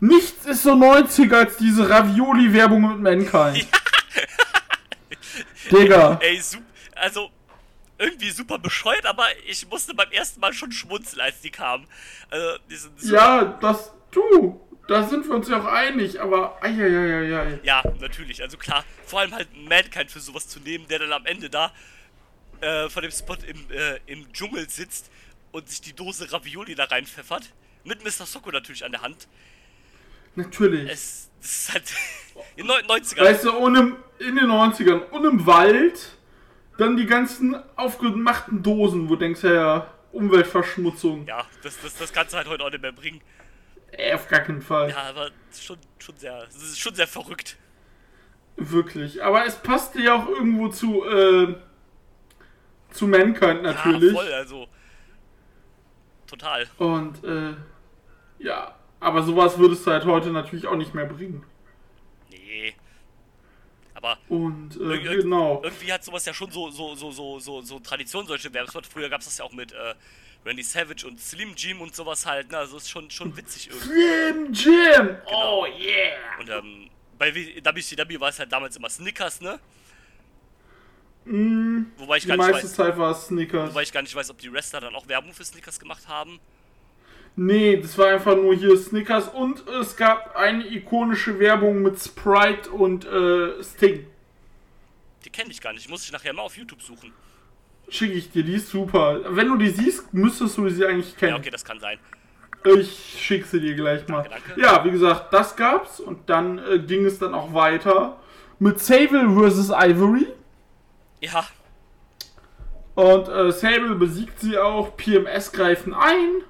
Nichts 0.00 0.44
ist 0.44 0.64
so 0.64 0.74
90 0.74 1.32
als 1.32 1.56
diese 1.56 1.88
Ravioli-Werbung 1.88 2.82
mit 2.82 3.00
Mankind. 3.00 3.66
Digga. 5.72 6.18
Ey, 6.20 6.40
sup 6.40 6.62
also 6.94 7.30
irgendwie 7.98 8.30
super 8.30 8.58
bescheuert, 8.58 9.06
aber 9.06 9.24
ich 9.46 9.68
musste 9.68 9.94
beim 9.94 10.10
ersten 10.10 10.40
Mal 10.40 10.52
schon 10.52 10.72
schmunzeln, 10.72 11.20
als 11.20 11.40
die 11.40 11.50
kamen. 11.50 11.86
Also, 12.30 12.58
die 12.70 12.76
sind 12.76 13.00
super 13.00 13.14
Ja, 13.14 13.44
das, 13.60 13.92
du, 14.10 14.60
da 14.86 15.02
sind 15.02 15.26
wir 15.26 15.34
uns 15.34 15.48
ja 15.48 15.60
auch 15.60 15.66
einig, 15.66 16.20
aber, 16.20 16.62
eieieiei. 16.62 17.58
Ja, 17.62 17.82
natürlich. 18.00 18.42
Also 18.42 18.56
klar, 18.56 18.84
vor 19.04 19.20
allem 19.20 19.34
halt 19.34 19.48
Mankind 19.56 20.10
für 20.10 20.20
sowas 20.20 20.48
zu 20.48 20.60
nehmen, 20.60 20.86
der 20.88 21.00
dann 21.00 21.12
am 21.12 21.26
Ende 21.26 21.50
da 21.50 21.72
äh, 22.60 22.88
von 22.88 23.02
dem 23.02 23.12
Spot 23.12 23.36
im, 23.46 23.70
äh, 23.70 23.98
im 24.06 24.32
Dschungel 24.32 24.68
sitzt 24.68 25.10
und 25.52 25.68
sich 25.68 25.80
die 25.80 25.92
Dose 25.92 26.30
Ravioli 26.32 26.74
da 26.74 26.84
reinpfeffert. 26.84 27.52
mit 27.84 28.04
Mr. 28.04 28.26
Socko 28.26 28.50
natürlich 28.50 28.84
an 28.84 28.92
der 28.92 29.02
Hand. 29.02 29.26
Natürlich. 30.34 30.90
Es, 30.90 31.30
es 31.40 31.68
ist 31.68 31.72
halt 31.72 31.94
in 32.56 32.66
den 32.66 32.76
90ern. 32.86 33.22
Weißt 33.22 33.44
du, 33.44 33.52
und 33.56 33.74
im, 33.76 33.96
in 34.18 34.36
den 34.36 34.46
90ern 34.46 35.08
und 35.10 35.24
im 35.24 35.46
Wald 35.46 36.16
dann 36.78 36.96
die 36.96 37.06
ganzen 37.06 37.56
aufgemachten 37.76 38.62
Dosen, 38.62 39.08
wo 39.08 39.14
du 39.14 39.20
denkst, 39.20 39.42
ja, 39.42 39.86
Umweltverschmutzung. 40.12 41.26
Ja, 41.26 41.44
das, 41.62 41.80
das, 41.82 41.96
das 41.96 42.12
kannst 42.12 42.32
du 42.32 42.38
halt 42.38 42.48
heute 42.48 42.64
auch 42.64 42.70
nicht 42.70 42.82
mehr 42.82 42.92
bringen. 42.92 43.20
Äh, 43.92 44.14
auf 44.14 44.28
gar 44.28 44.40
keinen 44.40 44.62
Fall. 44.62 44.90
Ja, 44.90 45.04
aber 45.08 45.30
schon, 45.58 45.78
schon 45.98 46.16
sehr, 46.16 46.44
es 46.48 46.56
ist 46.56 46.80
schon 46.80 46.94
sehr 46.94 47.06
verrückt. 47.06 47.56
Wirklich. 48.56 49.22
Aber 49.22 49.44
es 49.44 49.56
passte 49.56 50.00
ja 50.00 50.14
auch 50.14 50.28
irgendwo 50.28 50.68
zu, 50.68 51.04
äh, 51.04 51.54
zu 52.90 53.06
Mankind 53.06 53.62
natürlich. 53.62 54.12
Ja, 54.12 54.18
voll, 54.18 54.32
also. 54.32 54.66
Total. 56.26 56.66
Und, 56.78 57.22
äh, 57.24 57.54
ja. 58.38 58.74
Aber 58.98 59.22
sowas 59.22 59.58
würdest 59.58 59.86
du 59.86 59.90
halt 59.90 60.06
heute 60.06 60.30
natürlich 60.30 60.66
auch 60.66 60.76
nicht 60.76 60.94
mehr 60.94 61.04
bringen. 61.04 61.44
Aber 63.96 64.18
Und, 64.28 64.76
äh, 64.76 64.94
Ir- 64.96 65.22
genau. 65.22 65.60
irgendwie 65.64 65.92
hat 65.92 66.04
sowas 66.04 66.24
ja 66.26 66.34
schon 66.34 66.50
so, 66.50 66.70
so, 66.70 66.94
so, 66.94 67.10
so, 67.10 67.38
so, 67.40 67.62
so 67.62 67.78
Tradition, 67.80 68.26
solche 68.26 68.52
Werbespots. 68.52 68.88
Früher 68.88 69.08
gab 69.08 69.20
es 69.20 69.26
das 69.26 69.38
ja 69.38 69.44
auch 69.44 69.52
mit 69.52 69.72
äh, 69.72 69.94
Randy 70.44 70.62
Savage 70.62 71.06
und 71.06 71.18
Slim 71.20 71.54
Jim 71.56 71.80
und 71.80 71.94
sowas 71.94 72.24
halt. 72.26 72.50
Ne? 72.50 72.58
Also 72.58 72.76
ist 72.76 72.90
schon, 72.90 73.10
schon 73.10 73.36
witzig 73.36 73.68
irgendwie. 73.68 73.86
Slim 73.88 74.52
Jim! 74.52 75.06
Genau. 75.26 75.62
Oh 75.62 75.66
yeah! 75.66 76.38
Und 76.38 76.48
ähm, 76.50 76.90
bei 77.18 77.34
WCW 77.34 78.20
war 78.20 78.28
es 78.28 78.38
halt 78.38 78.52
damals 78.52 78.76
immer 78.76 78.90
Snickers, 78.90 79.40
ne? 79.40 79.58
Mm, 81.24 81.86
Wobei 81.96 82.18
ich 82.18 82.22
die 82.24 82.28
gar 82.28 82.36
nicht 82.36 82.46
meiste 82.50 82.64
weiß, 82.68 82.74
Zeit 82.74 82.98
war 82.98 83.10
es 83.10 83.26
Snickers. 83.26 83.70
wobei 83.70 83.82
ich 83.82 83.92
gar 83.92 84.02
nicht 84.02 84.14
weiß, 84.14 84.30
ob 84.30 84.38
die 84.38 84.52
Wrestler 84.52 84.80
dann 84.80 84.94
auch 84.94 85.08
Werbung 85.08 85.32
für 85.32 85.44
Snickers 85.44 85.80
gemacht 85.80 86.06
haben. 86.06 86.38
Nee, 87.36 87.76
das 87.76 87.98
war 87.98 88.08
einfach 88.08 88.34
nur 88.34 88.54
hier 88.54 88.76
Snickers 88.78 89.28
und 89.28 89.66
es 89.68 89.94
gab 89.96 90.34
eine 90.36 90.66
ikonische 90.66 91.38
Werbung 91.38 91.82
mit 91.82 92.00
Sprite 92.00 92.70
und 92.70 93.04
äh, 93.04 93.62
Sting. 93.62 94.06
Die 95.24 95.30
kenne 95.30 95.50
ich 95.50 95.60
gar 95.60 95.74
nicht. 95.74 95.88
Muss 95.90 96.04
ich 96.04 96.12
nachher 96.12 96.32
mal 96.32 96.42
auf 96.42 96.56
YouTube 96.56 96.80
suchen. 96.80 97.12
Schicke 97.88 98.14
ich 98.14 98.30
dir, 98.30 98.42
die 98.42 98.54
ist 98.54 98.70
super. 98.70 99.20
Wenn 99.28 99.48
du 99.48 99.56
die 99.56 99.68
siehst, 99.68 100.12
müsstest 100.14 100.56
du 100.56 100.68
sie 100.70 100.86
eigentlich 100.86 101.16
kennen. 101.16 101.32
Ja, 101.32 101.38
okay, 101.38 101.50
das 101.50 101.64
kann 101.64 101.78
sein. 101.78 101.98
Ich 102.64 103.20
schicke 103.20 103.46
sie 103.46 103.60
dir 103.60 103.74
gleich 103.74 104.08
mal. 104.08 104.22
Danke, 104.22 104.40
danke. 104.48 104.60
Ja, 104.60 104.84
wie 104.84 104.90
gesagt, 104.90 105.32
das 105.32 105.54
gab's 105.54 106.00
und 106.00 106.28
dann 106.28 106.58
äh, 106.58 106.78
ging 106.78 107.04
es 107.04 107.18
dann 107.18 107.34
auch 107.34 107.52
weiter 107.52 108.18
mit 108.58 108.80
Sable 108.80 109.28
vs. 109.28 109.70
Ivory. 109.70 110.26
Ja, 111.20 111.46
Und 112.94 113.28
äh, 113.28 113.52
Sable 113.52 113.94
besiegt 113.94 114.40
sie 114.40 114.58
auch, 114.58 114.96
PMS 114.96 115.52
greifen 115.52 115.92
ein. 115.92 116.42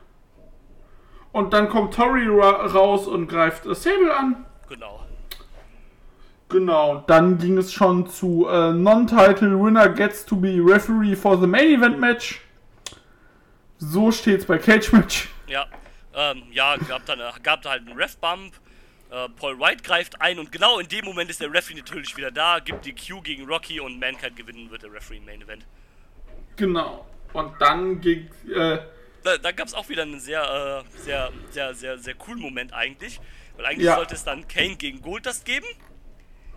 Und 1.37 1.53
dann 1.53 1.68
kommt 1.68 1.92
Tori 1.92 2.27
ra 2.27 2.64
raus 2.64 3.07
und 3.07 3.29
greift 3.29 3.66
äh, 3.66 3.75
Sable 3.75 4.16
an. 4.16 4.46
genau. 4.70 5.05
Genau, 6.49 7.05
dann 7.07 7.37
ging 7.37 7.59
es 7.59 7.75
schon 7.75 8.09
zu 8.09 8.49
äh, 8.49 8.72
Non-Title 8.72 9.62
Winner 9.62 9.90
gets 9.90 10.25
to 10.25 10.35
be 10.35 10.59
Referee 10.64 11.14
for 11.14 11.38
the 11.38 11.46
Main 11.46 11.79
Event 11.79 12.01
Match. 12.01 12.40
So 13.77 14.11
steht's 14.11 14.46
bei 14.46 14.57
Cage 14.57 14.92
Match. 14.92 15.29
Ja, 15.46 15.66
ähm, 16.14 16.44
ja, 16.53 16.79
gab 16.79 17.05
dann 17.05 17.20
äh, 17.20 17.31
gab 17.42 17.61
da 17.61 17.70
halt 17.72 17.87
einen 17.87 17.99
Ref-Bump. 17.99 18.55
Äh, 19.11 19.29
Paul 19.38 19.61
White 19.61 19.83
greift 19.83 20.18
ein 20.22 20.38
und 20.38 20.51
genau 20.51 20.79
in 20.79 20.88
dem 20.88 21.05
Moment 21.05 21.29
ist 21.29 21.42
der 21.42 21.53
Referee 21.53 21.77
natürlich 21.77 22.16
wieder 22.16 22.31
da, 22.31 22.61
gibt 22.61 22.87
die 22.87 22.94
Q 22.94 23.20
gegen 23.20 23.44
Rocky 23.44 23.79
und 23.79 24.01
Mankind 24.01 24.37
gewinnen 24.37 24.70
wird 24.70 24.85
der 24.85 24.90
Referee 24.90 25.18
im 25.18 25.27
Main 25.27 25.42
Event. 25.42 25.66
Genau. 26.57 27.05
Und 27.35 27.53
dann 27.61 28.01
ging 28.01 28.31
äh, 28.55 28.79
Da, 29.26 29.38
da 29.38 29.50
gab 29.50 29.66
es 29.66 29.74
auch 29.74 29.88
wieder 29.88 30.02
einen 30.02 30.20
sehr, 30.20 30.84
äh, 30.86 30.98
sehr, 31.00 31.32
sehr, 31.50 31.74
sehr, 31.74 31.98
sehr 31.98 32.14
coolen 32.14 32.38
Moment 32.40 32.72
eigentlich. 32.72 33.20
Weil 33.56 33.66
eigentlich 33.66 33.86
Ja. 33.86 33.96
sollte 33.96 34.14
es 34.14 34.22
dann 34.22 34.46
Kane 34.46 34.76
gegen 34.76 35.02
Goldust 35.02 35.44
geben. 35.44 35.66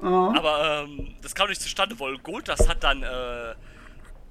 äh, 0.03 0.05
Aber 0.05 0.84
ähm, 0.88 1.15
das 1.21 1.34
kam 1.34 1.49
nicht 1.49 1.62
zustande, 1.62 1.99
weil 1.99 2.17
Goldust 2.19 2.69
hat 2.69 2.84
dann 2.84 3.01
äh, 3.01 3.55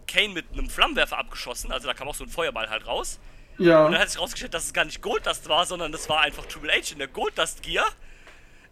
Kane 0.07 0.29
mit 0.29 0.53
einem 0.53 0.70
Flammenwerfer 0.70 1.18
abgeschossen. 1.18 1.72
Also 1.72 1.88
da 1.88 1.94
kam 1.94 2.07
auch 2.09 2.14
so 2.14 2.24
ein 2.24 2.31
Feuerball 2.31 2.70
halt 2.70 2.87
raus. 2.87 3.18
Und 3.59 3.66
dann 3.66 3.92
ja, 3.94 3.98
hat 3.98 4.09
sich 4.11 4.20
rausgestellt, 4.20 4.55
dass 4.55 4.66
es 4.66 4.72
gar 4.72 4.85
nicht 4.85 5.03
Goldust 5.03 5.48
war, 5.48 5.66
sondern 5.66 5.90
das 5.90 6.09
war 6.09 6.20
einfach 6.20 6.46
Triple 6.46 6.72
H 6.72 6.92
in 6.92 6.98
der 6.98 7.09
Goldust 7.09 7.62
Gear. 7.64 7.87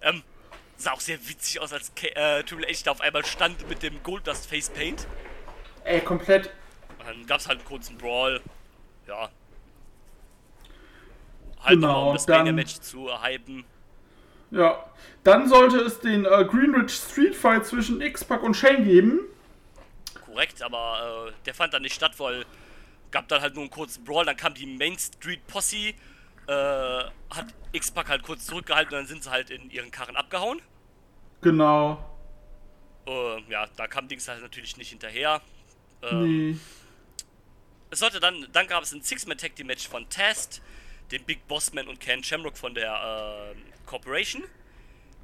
Ähm, 0.01 0.23
sah 0.77 0.93
auch 0.93 1.01
sehr 1.01 1.19
witzig 1.29 1.59
aus, 1.61 1.73
als 1.73 1.93
K 1.97 2.07
äh, 2.09 2.45
Triple 2.45 2.69
H 2.69 2.83
da 2.85 2.93
auf 2.93 3.01
einmal 3.01 3.25
stand 3.25 3.69
mit 3.69 3.83
dem 3.83 4.01
Goldust 4.05 4.47
Face 4.49 4.71
Paint. 4.71 5.09
ey, 5.83 6.01
komplett. 6.03 6.51
Und 7.01 7.07
dann 7.09 7.27
gab 7.27 7.41
es 7.41 7.49
halt 7.49 7.59
einen 7.59 7.67
kurzen 7.67 7.99
Brawl. 7.99 8.41
Ja. 9.09 9.29
Halt 11.67 11.75
Genau, 11.81 11.89
nochmal, 11.89 12.09
um 12.09 12.15
das 12.15 12.27
dann- 12.27 12.39
Mania 12.39 12.53
Match 12.53 12.75
zu 12.81 13.23
hypen. 13.23 13.65
Ja. 14.51 14.85
Dann 15.25 15.49
sollte 15.49 15.79
es 15.79 15.99
den 16.01 16.25
äh, 16.25 16.45
Greenwich 16.45 16.93
Street 16.95 17.35
Fight 17.35 17.67
zwischen 17.67 18.01
X-Pac 18.01 18.43
und 18.45 18.55
Shane 18.55 18.85
geben. 18.85 19.21
Korrekt, 20.25 20.63
aber 20.63 21.29
äh, 21.29 21.33
der 21.45 21.55
fand 21.55 21.75
dann 21.75 21.83
nicht 21.83 21.95
statt, 21.95 22.13
weil 22.19 22.45
gab 23.11 23.27
dann 23.29 23.41
halt 23.41 23.55
nur 23.55 23.63
einen 23.63 23.71
kurzen 23.71 24.05
Brawl, 24.05 24.25
dann 24.25 24.37
kam 24.37 24.55
die 24.55 24.67
Main 24.67 24.97
Street 24.99 25.45
Posse, 25.49 25.77
äh, 25.87 25.93
hat 26.49 27.47
X-Pac 27.73 28.09
halt 28.09 28.23
kurz 28.23 28.47
zurückgehalten 28.47 28.93
und 28.95 29.01
dann 29.01 29.07
sind 29.09 29.25
sie 29.25 29.31
halt 29.31 29.51
in 29.51 29.69
ihren 29.71 29.91
Karren 29.91 30.15
abgehauen. 30.17 30.61
Genau. 31.41 31.99
Äh, 33.07 33.41
ja, 33.51 33.67
da 33.77 33.87
kam 33.89 34.07
Dings 34.09 34.29
halt 34.29 34.43
natürlich 34.43 34.77
nicht 34.77 34.91
hinterher. 34.91 35.41
Äh, 36.03 36.15
Nee. 36.15 36.57
Es 37.91 38.01
sollte 38.01 38.19
dann, 38.21 38.47
dann 38.53 38.67
gab 38.67 38.83
es 38.83 38.93
ein 38.93 39.01
Six-Man-Tag-Team-Match 39.03 39.89
von 39.89 40.09
Test, 40.09 40.61
dem 41.11 41.23
Big 41.25 41.47
Bossman 41.49 41.89
und 41.89 42.01
Ken 42.01 42.23
Shamrock 42.23 42.57
von 42.57 42.75
der 42.75 43.55
äh, 43.55 43.87
Corporation 43.87 44.43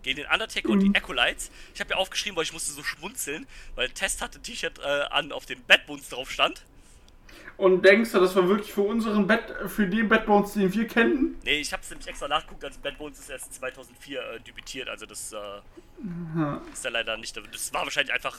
gegen 0.03 0.17
den 0.17 0.27
Undertaker 0.27 0.69
und 0.69 0.81
die 0.81 0.95
Acolytes. 0.95 1.51
Ich 1.75 1.81
habe 1.81 1.91
ja 1.91 1.97
aufgeschrieben, 1.97 2.37
weil 2.37 2.45
ich 2.45 2.53
musste 2.53 2.73
so 2.73 2.83
schmunzeln, 2.83 3.47
weil 3.75 3.89
Test 3.91 4.21
hatte 4.21 4.39
ein 4.39 4.43
T-Shirt 4.43 4.79
äh, 4.81 5.03
an, 5.11 5.33
auf 5.33 5.47
dem 5.47 5.63
Bad 5.65 5.87
Bones 5.87 6.09
drauf 6.09 6.31
stand. 6.31 6.65
Und 7.57 7.85
denkst 7.85 8.13
du, 8.13 8.19
das 8.19 8.35
war 8.35 8.49
wirklich 8.49 8.73
für 8.73 8.83
unseren 8.83 9.27
Bett, 9.27 9.55
für 9.67 9.87
den 9.87 10.09
Bad 10.09 10.27
Bones, 10.27 10.55
den 10.55 10.73
wir 10.73 10.87
kennen? 10.87 11.39
Nee, 11.45 11.61
ich 11.61 11.73
habe 11.73 11.83
es 11.83 11.91
nämlich 11.91 12.09
extra 12.09 12.27
nachgeguckt, 12.27 12.65
also 12.65 12.81
Bad 12.81 12.99
Bones 12.99 13.19
ist 13.19 13.31
erst 13.31 13.55
2004 13.55 14.21
äh, 14.21 14.41
debütiert, 14.41 14.89
also 14.89 15.07
das 15.07 15.33
äh, 15.33 15.37
ist 16.73 16.85
ja 16.85 16.91
leider 16.91 17.17
nicht, 17.17 17.37
das 17.37 17.73
war 17.73 17.85
wahrscheinlich 17.85 18.13
einfach, 18.13 18.39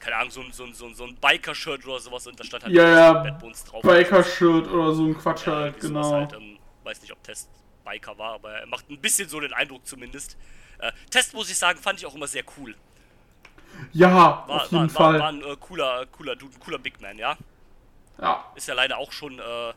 keine 0.00 0.16
Ahnung, 0.16 0.30
so 0.30 0.40
ein, 0.40 0.52
so 0.52 0.64
ein, 0.64 0.74
so 0.74 0.86
ein, 0.86 0.94
so 0.94 1.04
ein 1.04 1.14
Biker-Shirt 1.16 1.86
oder 1.86 2.00
sowas 2.00 2.26
und 2.26 2.40
da 2.40 2.44
stand 2.44 2.64
halt 2.64 2.74
Ja, 2.74 2.88
ja, 2.88 3.12
Bad 3.12 3.38
Bones 3.38 3.64
drauf. 3.64 3.82
Biker-Shirt 3.82 4.66
oder 4.66 4.92
so 4.92 5.06
ein 5.06 5.16
Quatsch 5.16 5.46
halt, 5.46 5.78
genau. 5.78 6.10
Halt, 6.12 6.32
ähm, 6.32 6.53
weiß 6.84 7.00
nicht, 7.02 7.12
ob 7.12 7.22
Test 7.22 7.48
Biker 7.84 8.16
war, 8.18 8.34
aber 8.34 8.52
er 8.52 8.66
macht 8.66 8.88
ein 8.90 9.00
bisschen 9.00 9.28
so 9.28 9.40
den 9.40 9.52
Eindruck 9.52 9.86
zumindest. 9.86 10.36
Äh, 10.78 10.92
Test, 11.10 11.34
muss 11.34 11.50
ich 11.50 11.58
sagen, 11.58 11.78
fand 11.78 11.98
ich 11.98 12.06
auch 12.06 12.14
immer 12.14 12.26
sehr 12.26 12.44
cool. 12.58 12.74
Ja, 13.92 14.14
War, 14.14 14.50
auf 14.50 14.70
jeden 14.70 14.82
war, 14.84 14.88
Fall. 14.88 15.12
war, 15.14 15.20
war 15.20 15.28
ein 15.30 15.42
äh, 15.42 15.56
cooler, 15.58 16.06
cooler 16.06 16.36
Dude, 16.36 16.54
ein 16.54 16.60
cooler 16.60 16.78
Big 16.78 17.00
Man, 17.00 17.18
ja. 17.18 17.36
ja. 18.20 18.44
Ist 18.54 18.68
ja 18.68 18.74
leider 18.74 18.98
auch 18.98 19.12
schon, 19.12 19.38
äh, 19.38 19.72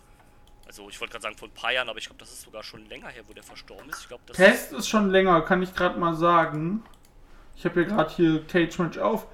also 0.65 0.89
ich 0.89 0.99
wollte 0.99 1.13
gerade 1.13 1.23
sagen 1.23 1.37
vor 1.37 1.47
ein 1.47 1.53
paar 1.53 1.71
Jahren, 1.71 1.89
aber 1.89 1.97
ich 1.97 2.05
glaube, 2.05 2.19
das 2.19 2.31
ist 2.31 2.43
sogar 2.43 2.63
schon 2.63 2.87
länger 2.89 3.07
her, 3.09 3.23
wo 3.27 3.33
der 3.33 3.43
verstorben 3.43 3.89
ist. 3.89 4.01
Ich 4.01 4.07
glaube, 4.07 4.23
das 4.27 4.37
Test 4.37 4.73
ist 4.73 4.87
schon 4.87 5.09
länger, 5.09 5.41
kann 5.41 5.61
ich 5.61 5.73
gerade 5.73 5.99
mal 5.99 6.15
sagen. 6.15 6.83
Ich 7.55 7.65
habe 7.65 7.81
ja 7.81 7.87
gerade 7.87 8.13
hier 8.13 8.45
Cage 8.45 8.77
Match 8.79 8.97
auf. 8.99 9.25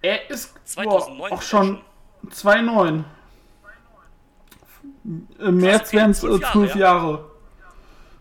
Er 0.00 0.30
ist 0.30 0.54
2009 0.64 1.18
boah, 1.18 1.36
auch 1.36 1.42
schon 1.42 1.82
2,9. 2.28 3.04
Im 5.38 5.56
März 5.58 5.92
wären 5.92 6.10
es 6.12 6.20
zwölf 6.20 6.40
12 6.52 6.74
Jahre, 6.76 6.78
Jahre. 7.08 7.30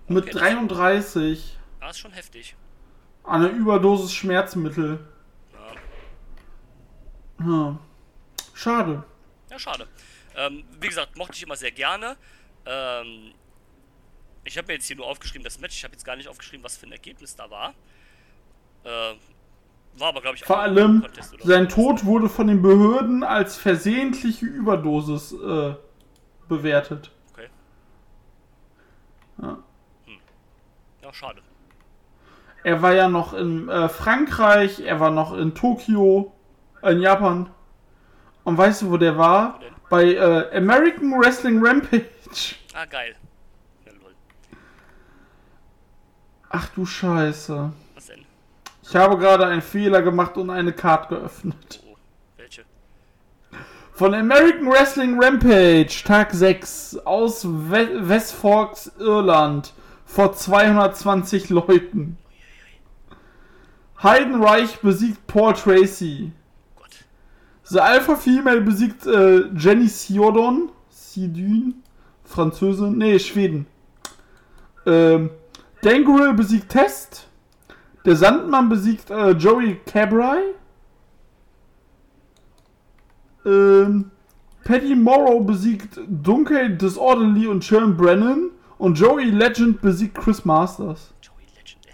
Mit 0.08 0.24
Okay, 0.24 0.34
das- 0.34 0.42
33 0.42 1.58
Ah, 1.80 1.90
ist 1.90 2.00
schon 2.00 2.12
heftig. 2.12 2.56
an 3.24 3.42
einer 3.46 3.50
Überdosis 3.54 4.14
Schmerzmittel. 4.14 5.00
Ja. 7.40 7.46
Hm. 7.46 7.78
Schade. 8.54 9.04
Ja, 9.50 9.60
schade. 9.60 9.88
Ähm, 10.36 10.64
wie 10.80 10.88
gesagt, 10.88 11.18
mochte 11.18 11.34
ich 11.36 11.44
immer 11.44 11.56
sehr 11.56 11.72
gerne. 11.72 12.16
Ähm, 12.66 13.34
ich 14.44 14.58
habe 14.58 14.68
mir 14.68 14.74
jetzt 14.74 14.88
hier 14.88 14.96
nur 14.96 15.08
aufgeschrieben, 15.08 15.44
das 15.44 15.60
Match. 15.60 15.76
Ich 15.78 15.84
habe 15.84 15.94
jetzt 15.94 16.06
gar 16.06 16.16
nicht 16.16 16.28
aufgeschrieben, 16.28 16.64
was 16.64 16.76
für 16.78 16.86
ein 16.88 16.92
Ergebnis 16.92 17.36
da 17.36 17.50
war. 17.50 17.74
Äh, 18.84 18.90
war 19.96 20.10
aber, 20.10 20.22
glaube 20.22 20.36
ich, 20.38 20.44
Vor 20.44 20.58
auch 20.58 20.62
ein 20.64 20.70
allem, 20.78 21.06
sein. 21.44 21.70
Tod 21.70 22.04
wurde 22.04 22.28
von 22.30 22.48
den 22.48 22.62
Behörden 22.62 23.24
als 23.24 23.58
versehentliche 23.58 24.46
Überdosis 24.46 25.34
äh, 25.34 25.76
bewertet. 26.58 27.12
Okay. 27.32 27.50
Ja. 29.42 29.58
Ja, 31.02 31.14
schade. 31.14 31.42
Er 32.64 32.82
war 32.82 32.94
ja 32.94 33.10
noch 33.10 33.34
in 33.34 33.68
äh, 33.68 33.90
Frankreich, 33.90 34.80
er 34.80 35.00
war 35.00 35.12
noch 35.12 35.34
in 35.34 35.54
Tokio, 35.54 36.34
in 36.82 37.02
Japan. 37.02 37.50
Und 38.46 38.58
weißt 38.58 38.84
du, 38.84 38.92
wo 38.92 38.98
der 38.98 39.18
war? 39.18 39.60
Wo? 39.60 39.66
Bei 39.90 40.06
äh, 40.14 40.58
American 40.58 41.12
Wrestling 41.20 41.66
Rampage. 41.66 42.06
Ah, 42.74 42.86
geil. 42.86 43.16
Ja, 43.86 43.92
lol. 43.92 44.14
Ach 46.50 46.70
du 46.70 46.86
Scheiße. 46.86 47.74
Was 47.96 48.08
denn? 48.08 48.26
Ich 48.82 48.96
habe 48.96 49.18
gerade 49.18 49.46
einen 49.46 49.62
Fehler 49.62 50.02
gemacht 50.02 50.38
und 50.38 50.50
eine 50.50 50.74
Card 50.74 51.10
geöffnet. 51.10 51.84
Von 53.96 54.16
American 54.16 54.68
Wrestling 54.72 55.22
Rampage, 55.22 56.04
Tag 56.04 56.34
6, 56.34 56.98
aus 57.06 57.46
We 57.46 58.10
West 58.10 58.34
Forks, 58.34 58.92
Irland, 58.98 59.72
vor 60.04 60.34
220 60.34 61.52
Leuten. 61.52 62.18
Heidenreich 64.02 64.80
besiegt 64.80 65.28
Paul 65.28 65.54
Tracy. 65.54 66.32
The 67.66 67.82
Alpha 67.82 68.16
Female 68.16 68.62
besiegt 68.62 69.06
äh, 69.06 69.46
Jenny 69.56 69.88
Siodon. 69.88 70.72
Sidun. 70.90 71.84
Französin. 72.24 72.98
Nee, 72.98 73.20
Schweden. 73.20 73.68
Ähm, 74.88 75.30
Gangrel 75.84 76.34
besiegt 76.34 76.70
Test. 76.70 77.28
Der 78.06 78.16
Sandmann 78.16 78.70
besiegt 78.70 79.12
äh, 79.12 79.34
Joey 79.34 79.80
Cabray. 79.86 80.56
Ähm, 83.46 84.12
Patty 84.64 84.96
Morrow 84.96 85.46
besiegt 85.46 86.00
Dunkel 86.08 86.78
Disorderly 86.78 87.48
und 87.48 87.64
Sharon 87.64 87.98
Brennan. 87.98 88.52
Und 88.78 89.00
Joey 89.00 89.26
Legend 89.26 89.82
besiegt 89.82 90.18
Chris 90.18 90.44
Masters. 90.46 91.14
Joey 91.22 91.46
Legend. 91.56 91.86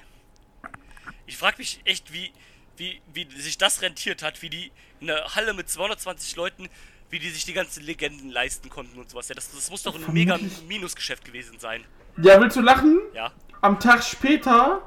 Ich 1.26 1.38
frag 1.38 1.58
mich 1.58 1.82
echt, 1.86 2.12
wie, 2.14 2.32
wie, 2.78 3.02
wie 3.14 3.28
sich 3.40 3.58
das 3.58 3.82
rentiert 3.82 4.24
hat, 4.24 4.42
wie 4.42 4.50
die 4.50 4.72
in 5.00 5.10
einer 5.10 5.36
Halle 5.36 5.54
mit 5.54 5.70
220 5.70 6.36
Leuten, 6.36 6.68
wie 7.10 7.20
die 7.20 7.30
sich 7.30 7.46
die 7.46 7.54
ganzen 7.54 7.84
Legenden 7.84 8.30
leisten 8.30 8.70
konnten 8.70 8.98
und 9.00 9.10
sowas. 9.10 9.30
Ja, 9.30 9.36
das, 9.36 9.52
das 9.52 9.70
muss 9.70 9.84
doch 9.84 9.96
ein 9.96 10.14
mega. 10.14 10.40
Minusgeschäft 10.68 11.26
gewesen 11.26 11.60
sein. 11.60 11.84
Ja, 12.22 12.40
willst 12.40 12.58
du 12.58 12.62
lachen? 12.62 13.00
Ja. 13.14 13.32
Am 13.62 13.80
Tag 13.80 14.04
später 14.04 14.82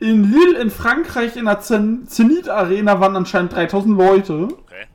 in 0.00 0.30
Lille 0.30 0.58
in 0.60 0.70
Frankreich 0.70 1.36
in 1.36 1.46
der 1.46 1.60
Zen 1.60 2.06
Zenit 2.08 2.48
Arena 2.48 3.00
waren 3.00 3.16
anscheinend 3.16 3.52
3000 3.52 3.96
Leute. 3.96 4.44
Okay. 4.44 4.86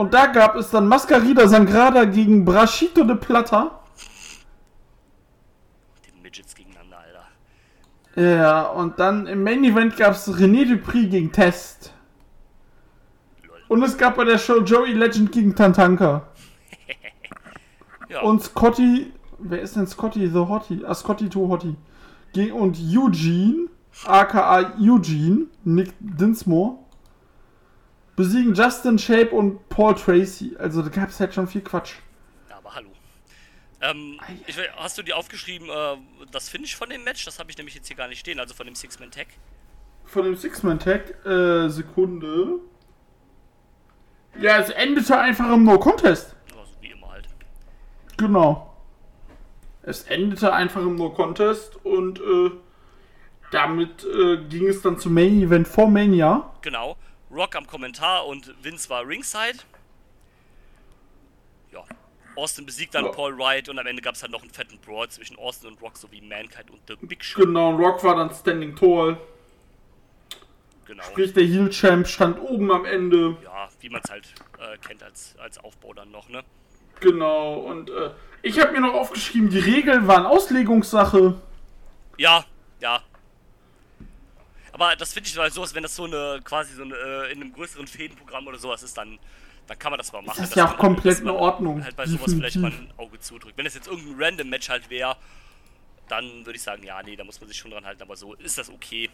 Und 0.00 0.14
da 0.14 0.28
gab 0.28 0.56
es 0.56 0.70
dann 0.70 0.88
Mascarida 0.88 1.46
Sangrada 1.46 2.06
gegen 2.06 2.42
Brashito 2.42 3.04
de 3.04 3.16
Plata. 3.16 3.80
Die 6.06 6.22
Midgets 6.22 6.54
gegeneinander, 6.54 6.96
Alter. 8.14 8.38
Ja, 8.38 8.62
und 8.62 8.98
dann 8.98 9.26
im 9.26 9.42
Main 9.42 9.62
Event 9.62 9.98
gab 9.98 10.12
es 10.12 10.26
René 10.26 10.66
Dupri 10.66 11.06
gegen 11.06 11.30
Test. 11.30 11.92
Lol. 13.46 13.58
Und 13.68 13.82
es 13.82 13.98
gab 13.98 14.16
bei 14.16 14.24
der 14.24 14.38
Show 14.38 14.62
Joey 14.62 14.94
Legend 14.94 15.32
gegen 15.32 15.54
Tantanka. 15.54 16.22
Ja. 18.08 18.22
Und 18.22 18.42
Scotty, 18.42 19.12
wer 19.38 19.60
ist 19.60 19.76
denn 19.76 19.86
Scotty 19.86 20.28
the 20.28 20.38
Hottie? 20.38 20.82
Ah, 20.84 20.94
Scotty 20.94 21.28
to 21.28 21.46
Hottie. 21.46 21.76
Und 22.52 22.78
Eugene, 22.80 23.68
aka 24.06 24.72
Eugene, 24.80 25.46
Nick 25.62 25.92
Dinsmore, 26.00 26.78
besiegen 28.20 28.54
Justin 28.54 28.98
Shape 28.98 29.30
und 29.30 29.66
Paul 29.70 29.94
Tracy. 29.94 30.54
Also 30.58 30.82
da 30.82 30.90
gab 30.90 31.08
es 31.08 31.18
halt 31.20 31.32
schon 31.32 31.48
viel 31.48 31.62
Quatsch. 31.62 31.94
Ja, 32.50 32.58
aber 32.58 32.74
hallo. 32.74 32.90
Ähm, 33.80 34.20
ich, 34.46 34.58
hast 34.76 34.98
du 34.98 35.02
dir 35.02 35.16
aufgeschrieben, 35.16 35.70
äh, 35.70 35.96
das 36.30 36.50
Finish 36.50 36.76
von 36.76 36.90
dem 36.90 37.02
Match? 37.02 37.24
Das 37.24 37.38
habe 37.38 37.50
ich 37.50 37.56
nämlich 37.56 37.74
jetzt 37.74 37.86
hier 37.88 37.96
gar 37.96 38.08
nicht 38.08 38.18
stehen, 38.18 38.38
also 38.38 38.52
von 38.52 38.66
dem 38.66 38.74
Six-Man-Tag. 38.74 39.28
Von 40.04 40.24
dem 40.24 40.36
Six-Man-Tag, 40.36 41.24
äh, 41.24 41.70
Sekunde. 41.70 42.58
Ja, 44.38 44.58
es 44.58 44.68
endete 44.68 45.18
einfach 45.18 45.50
im 45.50 45.64
No-Contest. 45.64 46.36
Also 46.50 46.72
wie 46.82 46.90
immer 46.90 47.10
halt. 47.12 47.26
Genau. 48.18 48.76
Es 49.82 50.02
endete 50.02 50.52
einfach 50.52 50.82
im 50.82 50.96
No-Contest 50.96 51.82
und 51.86 52.20
äh, 52.20 52.50
damit 53.50 54.04
äh, 54.04 54.44
ging 54.44 54.68
es 54.68 54.82
dann 54.82 54.98
zum 54.98 55.14
Main-Event 55.14 55.66
vor 55.66 55.88
Mania. 55.88 56.52
Genau. 56.60 56.98
Rock 57.30 57.56
am 57.56 57.66
Kommentar 57.66 58.26
und 58.26 58.52
Vince 58.62 58.88
war 58.90 59.06
ringside. 59.06 59.58
Ja. 61.72 61.84
Austin 62.36 62.66
besiegt 62.66 62.94
dann 62.94 63.04
Ja. 63.06 63.12
Paul 63.12 63.36
Wright 63.38 63.68
und 63.68 63.78
am 63.78 63.86
Ende 63.86 64.02
gab 64.02 64.14
es 64.14 64.22
halt 64.22 64.32
noch 64.32 64.42
einen 64.42 64.50
fetten 64.50 64.78
Brawl 64.78 65.08
zwischen 65.08 65.38
Austin 65.38 65.70
und 65.70 65.82
Rock 65.82 65.96
sowie 65.96 66.20
Mankind 66.20 66.70
und 66.70 66.80
The 66.88 66.96
Big 67.06 67.24
Show. 67.24 67.40
Genau, 67.40 67.70
und 67.70 67.76
Rock 67.76 68.02
war 68.02 68.16
dann 68.16 68.34
Standing 68.34 68.74
Tall. 68.74 69.18
Genau. 70.86 71.04
Sprich, 71.04 71.32
der 71.32 71.44
Heel 71.44 71.70
Champ 71.70 72.08
stand 72.08 72.40
oben 72.40 72.72
am 72.72 72.84
Ende. 72.84 73.36
Ja, 73.44 73.68
wie 73.80 73.88
man 73.90 74.00
es 74.02 74.10
halt 74.10 74.26
äh, 74.58 74.76
kennt 74.78 75.02
als, 75.04 75.36
als 75.38 75.58
Aufbau 75.58 75.92
dann 75.92 76.10
noch, 76.10 76.28
ne? 76.28 76.42
Genau, 76.98 77.54
und 77.60 77.90
äh, 77.90 78.10
ich 78.42 78.58
habe 78.58 78.72
mir 78.72 78.80
noch 78.80 78.94
aufgeschrieben, 78.94 79.50
die 79.50 79.60
Regeln 79.60 80.08
waren 80.08 80.26
Auslegungssache. 80.26 81.40
Ja, 82.16 82.44
ja. 82.80 83.02
Aber 84.80 84.96
das 84.96 85.12
finde 85.12 85.28
ich 85.28 85.36
halt 85.36 85.52
sowas, 85.52 85.74
wenn 85.74 85.82
das 85.82 85.94
so 85.94 86.04
eine, 86.04 86.40
quasi 86.42 86.72
so 86.74 86.82
eine, 86.82 86.94
äh, 86.94 87.32
in 87.32 87.42
einem 87.42 87.52
größeren 87.52 87.86
Fädenprogramm 87.86 88.46
oder 88.46 88.58
sowas 88.58 88.82
ist, 88.82 88.96
dann, 88.96 89.18
dann 89.66 89.78
kann 89.78 89.92
man 89.92 89.98
das 89.98 90.10
mal 90.10 90.22
machen. 90.22 90.42
ist 90.42 90.50
dass 90.52 90.56
ja 90.56 90.72
auch 90.72 90.78
komplett 90.78 91.18
in 91.20 91.28
Ordnung, 91.28 91.84
Halt 91.84 91.96
bei 91.96 92.06
sowas 92.06 92.32
vielleicht 92.32 92.56
mal 92.56 92.70
definitiv. 92.70 92.94
ein 92.96 92.98
Auge 92.98 93.20
zudrückt. 93.20 93.58
Wenn 93.58 93.66
es 93.66 93.74
jetzt 93.74 93.88
irgendein 93.88 94.22
random 94.24 94.48
Match 94.48 94.70
halt 94.70 94.88
wäre, 94.88 95.16
dann 96.08 96.46
würde 96.46 96.56
ich 96.56 96.62
sagen, 96.62 96.82
ja, 96.82 97.02
nee, 97.02 97.14
da 97.14 97.24
muss 97.24 97.38
man 97.40 97.48
sich 97.48 97.58
schon 97.58 97.70
dran 97.72 97.84
halten, 97.84 98.00
aber 98.02 98.16
so 98.16 98.32
ist 98.34 98.56
das 98.56 98.70
okay, 98.70 99.10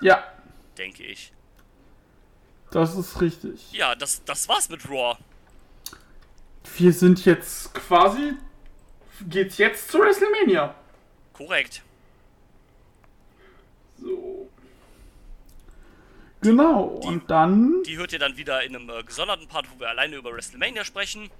Ja, 0.00 0.24
denke 0.78 1.02
ich. 1.04 1.34
das 2.70 2.96
ist 2.96 3.20
richtig. 3.20 3.70
Ja, 3.72 3.94
das, 3.94 4.24
das 4.24 4.48
war's 4.48 4.70
mit 4.70 4.88
Raw. 4.88 5.18
Wir 6.78 6.92
sind 6.94 7.26
jetzt 7.26 7.74
quasi. 7.74 8.32
Geht's 9.28 9.58
jetzt 9.58 9.90
zu 9.90 9.98
WrestleMania? 9.98 10.74
Korrekt. 11.34 11.82
So. 14.00 14.48
Genau, 16.42 16.82
und 16.84 17.30
dann. 17.30 17.82
Die 17.84 17.96
hört 17.96 18.12
ihr 18.12 18.18
dann 18.18 18.36
wieder 18.36 18.62
in 18.62 18.74
einem 18.76 18.90
äh, 18.90 19.02
gesonderten 19.04 19.46
Part, 19.48 19.66
wo 19.74 19.78
wir 19.80 19.88
alleine 19.88 20.16
über 20.16 20.32
WrestleMania 20.32 20.84
sprechen. 20.84 21.30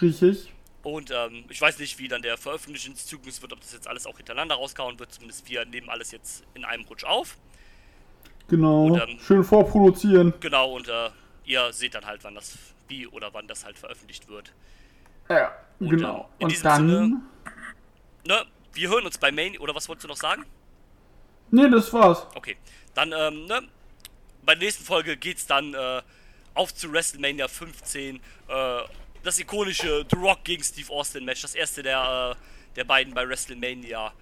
Richtig. 0.00 0.52
Und 0.82 1.10
ähm, 1.10 1.44
ich 1.48 1.60
weiß 1.60 1.78
nicht, 1.78 1.98
wie 1.98 2.08
dann 2.08 2.20
der 2.20 2.36
Veröffentlichungszyklus 2.36 3.40
wird, 3.40 3.52
ob 3.54 3.60
das 3.60 3.72
jetzt 3.72 3.88
alles 3.88 4.06
auch 4.06 4.16
hintereinander 4.18 4.56
rausgehauen 4.56 4.98
wird. 4.98 5.12
Zumindest 5.12 5.48
wir 5.48 5.64
nehmen 5.64 5.88
alles 5.88 6.10
jetzt 6.10 6.44
in 6.54 6.64
einem 6.64 6.84
Rutsch 6.84 7.04
auf. 7.04 7.38
Genau. 8.48 8.84
Und, 8.88 9.00
ähm, 9.00 9.18
Schön 9.20 9.42
vorproduzieren. 9.44 10.34
Genau, 10.40 10.72
und 10.76 10.88
äh, 10.88 11.08
ihr 11.46 11.72
seht 11.72 11.94
dann 11.94 12.04
halt, 12.04 12.22
wann 12.24 12.34
das, 12.34 12.58
wie 12.88 13.06
oder 13.06 13.32
wann 13.32 13.46
das 13.46 13.64
halt 13.64 13.78
veröffentlicht 13.78 14.28
wird. 14.28 14.52
Ja, 15.30 15.52
Und, 15.80 15.88
genau. 15.88 16.28
ähm, 16.38 16.46
Und 16.46 16.64
dann. 16.64 16.88
Sinne- 16.88 17.20
Ne, 18.26 18.42
wir 18.72 18.88
hören 18.88 19.04
uns 19.06 19.18
bei 19.18 19.30
Main, 19.32 19.58
oder 19.58 19.74
was 19.74 19.86
wolltest 19.88 20.04
du 20.04 20.08
noch 20.08 20.16
sagen? 20.16 20.44
Nee, 21.50 21.68
das 21.70 21.92
war's. 21.92 22.26
Okay, 22.34 22.56
dann, 22.94 23.12
ähm, 23.12 23.44
ne, 23.46 23.62
bei 24.44 24.54
der 24.54 24.64
nächsten 24.64 24.84
Folge 24.84 25.16
geht's 25.16 25.46
dann 25.46 25.74
äh, 25.74 26.02
auf 26.54 26.74
zu 26.74 26.92
WrestleMania 26.92 27.48
15. 27.48 28.16
Äh, 28.16 28.20
das 29.22 29.38
ikonische 29.38 30.04
The 30.10 30.16
Rock 30.16 30.44
gegen 30.44 30.62
Steve 30.62 30.92
Austin 30.92 31.24
Match, 31.24 31.42
das 31.42 31.54
erste 31.54 31.82
der, 31.82 32.36
äh, 32.36 32.74
der 32.76 32.84
beiden 32.84 33.14
bei 33.14 33.26
WrestleMania. 33.28 34.12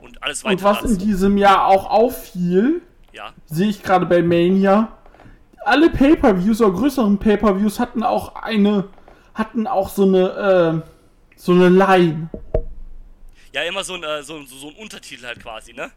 Und 0.00 0.22
alles 0.22 0.44
Und 0.44 0.62
weitere 0.62 0.84
was 0.84 0.90
in 0.90 0.98
diesem 0.98 1.36
Jahr 1.36 1.66
auch 1.66 1.88
auffiel, 1.90 2.82
Ja, 3.12 3.32
sehe 3.46 3.68
ich 3.68 3.82
gerade 3.82 4.06
bei 4.06 4.22
Mania. 4.22 4.96
Alle 5.64 5.90
Pay-per-Views 5.90 6.62
oder 6.62 6.72
größeren 6.72 7.18
Pay-per-Views 7.18 7.78
hatten 7.78 8.02
auch 8.02 8.34
eine, 8.34 8.88
hatten 9.34 9.66
auch 9.66 9.90
so 9.90 10.04
eine, 10.04 10.82
äh, 10.84 11.36
so 11.36 11.52
eine 11.52 11.68
Line. 11.68 12.30
ja, 13.52 13.62
immer 13.62 13.84
so 13.84 13.94
ein, 13.94 14.02
äh, 14.02 14.22
so, 14.22 14.42
so, 14.44 14.56
so 14.56 14.68
ein 14.68 14.76
Untertitel 14.76 15.26
halt 15.26 15.40
quasi, 15.40 15.72
ne? 15.72 15.90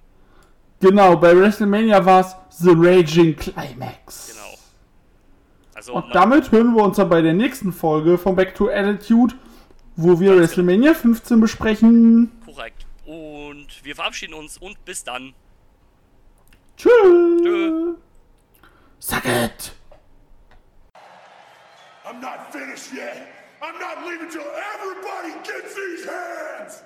Genau, 0.84 1.16
bei 1.16 1.34
WrestleMania 1.34 2.06
war 2.06 2.20
es 2.20 2.36
The 2.60 2.72
Raging 2.76 3.38
Climax. 3.38 4.34
Genau. 4.34 4.58
Also, 5.76 5.94
Und 5.94 6.14
damit 6.14 6.52
hören 6.52 6.76
wir 6.76 6.84
uns 6.84 6.98
dann 6.98 7.08
bei 7.08 7.22
der 7.22 7.32
nächsten 7.34 7.72
Folge 7.72 8.18
von 8.18 8.36
Back 8.36 8.54
to 8.56 8.68
Attitude, 8.68 9.34
wo 9.96 10.20
wir 10.20 10.36
WrestleMania 10.38 10.94
15 10.94 11.40
besprechen. 11.40 12.34
korrekt. 12.46 12.86
Und 13.06 13.68
wir 13.84 13.96
verabschieden 13.96 14.34
uns 14.34 14.58
und 14.58 14.84
bis 14.84 15.06
dann. 15.06 15.34
Tschüss. 16.76 16.92
Tschö. 17.42 17.94
Suck 19.00 19.24
it. 19.24 19.72
I'm 22.06 22.20
not 22.20 22.52
finished 22.52 22.92
yet. 22.92 23.30
I'm 23.62 23.80
not 23.80 24.06
leaving 24.06 24.30
till 24.30 24.42
everybody 24.42 25.32
gets 25.46 25.76
these 25.76 26.06
hands. 26.06 26.84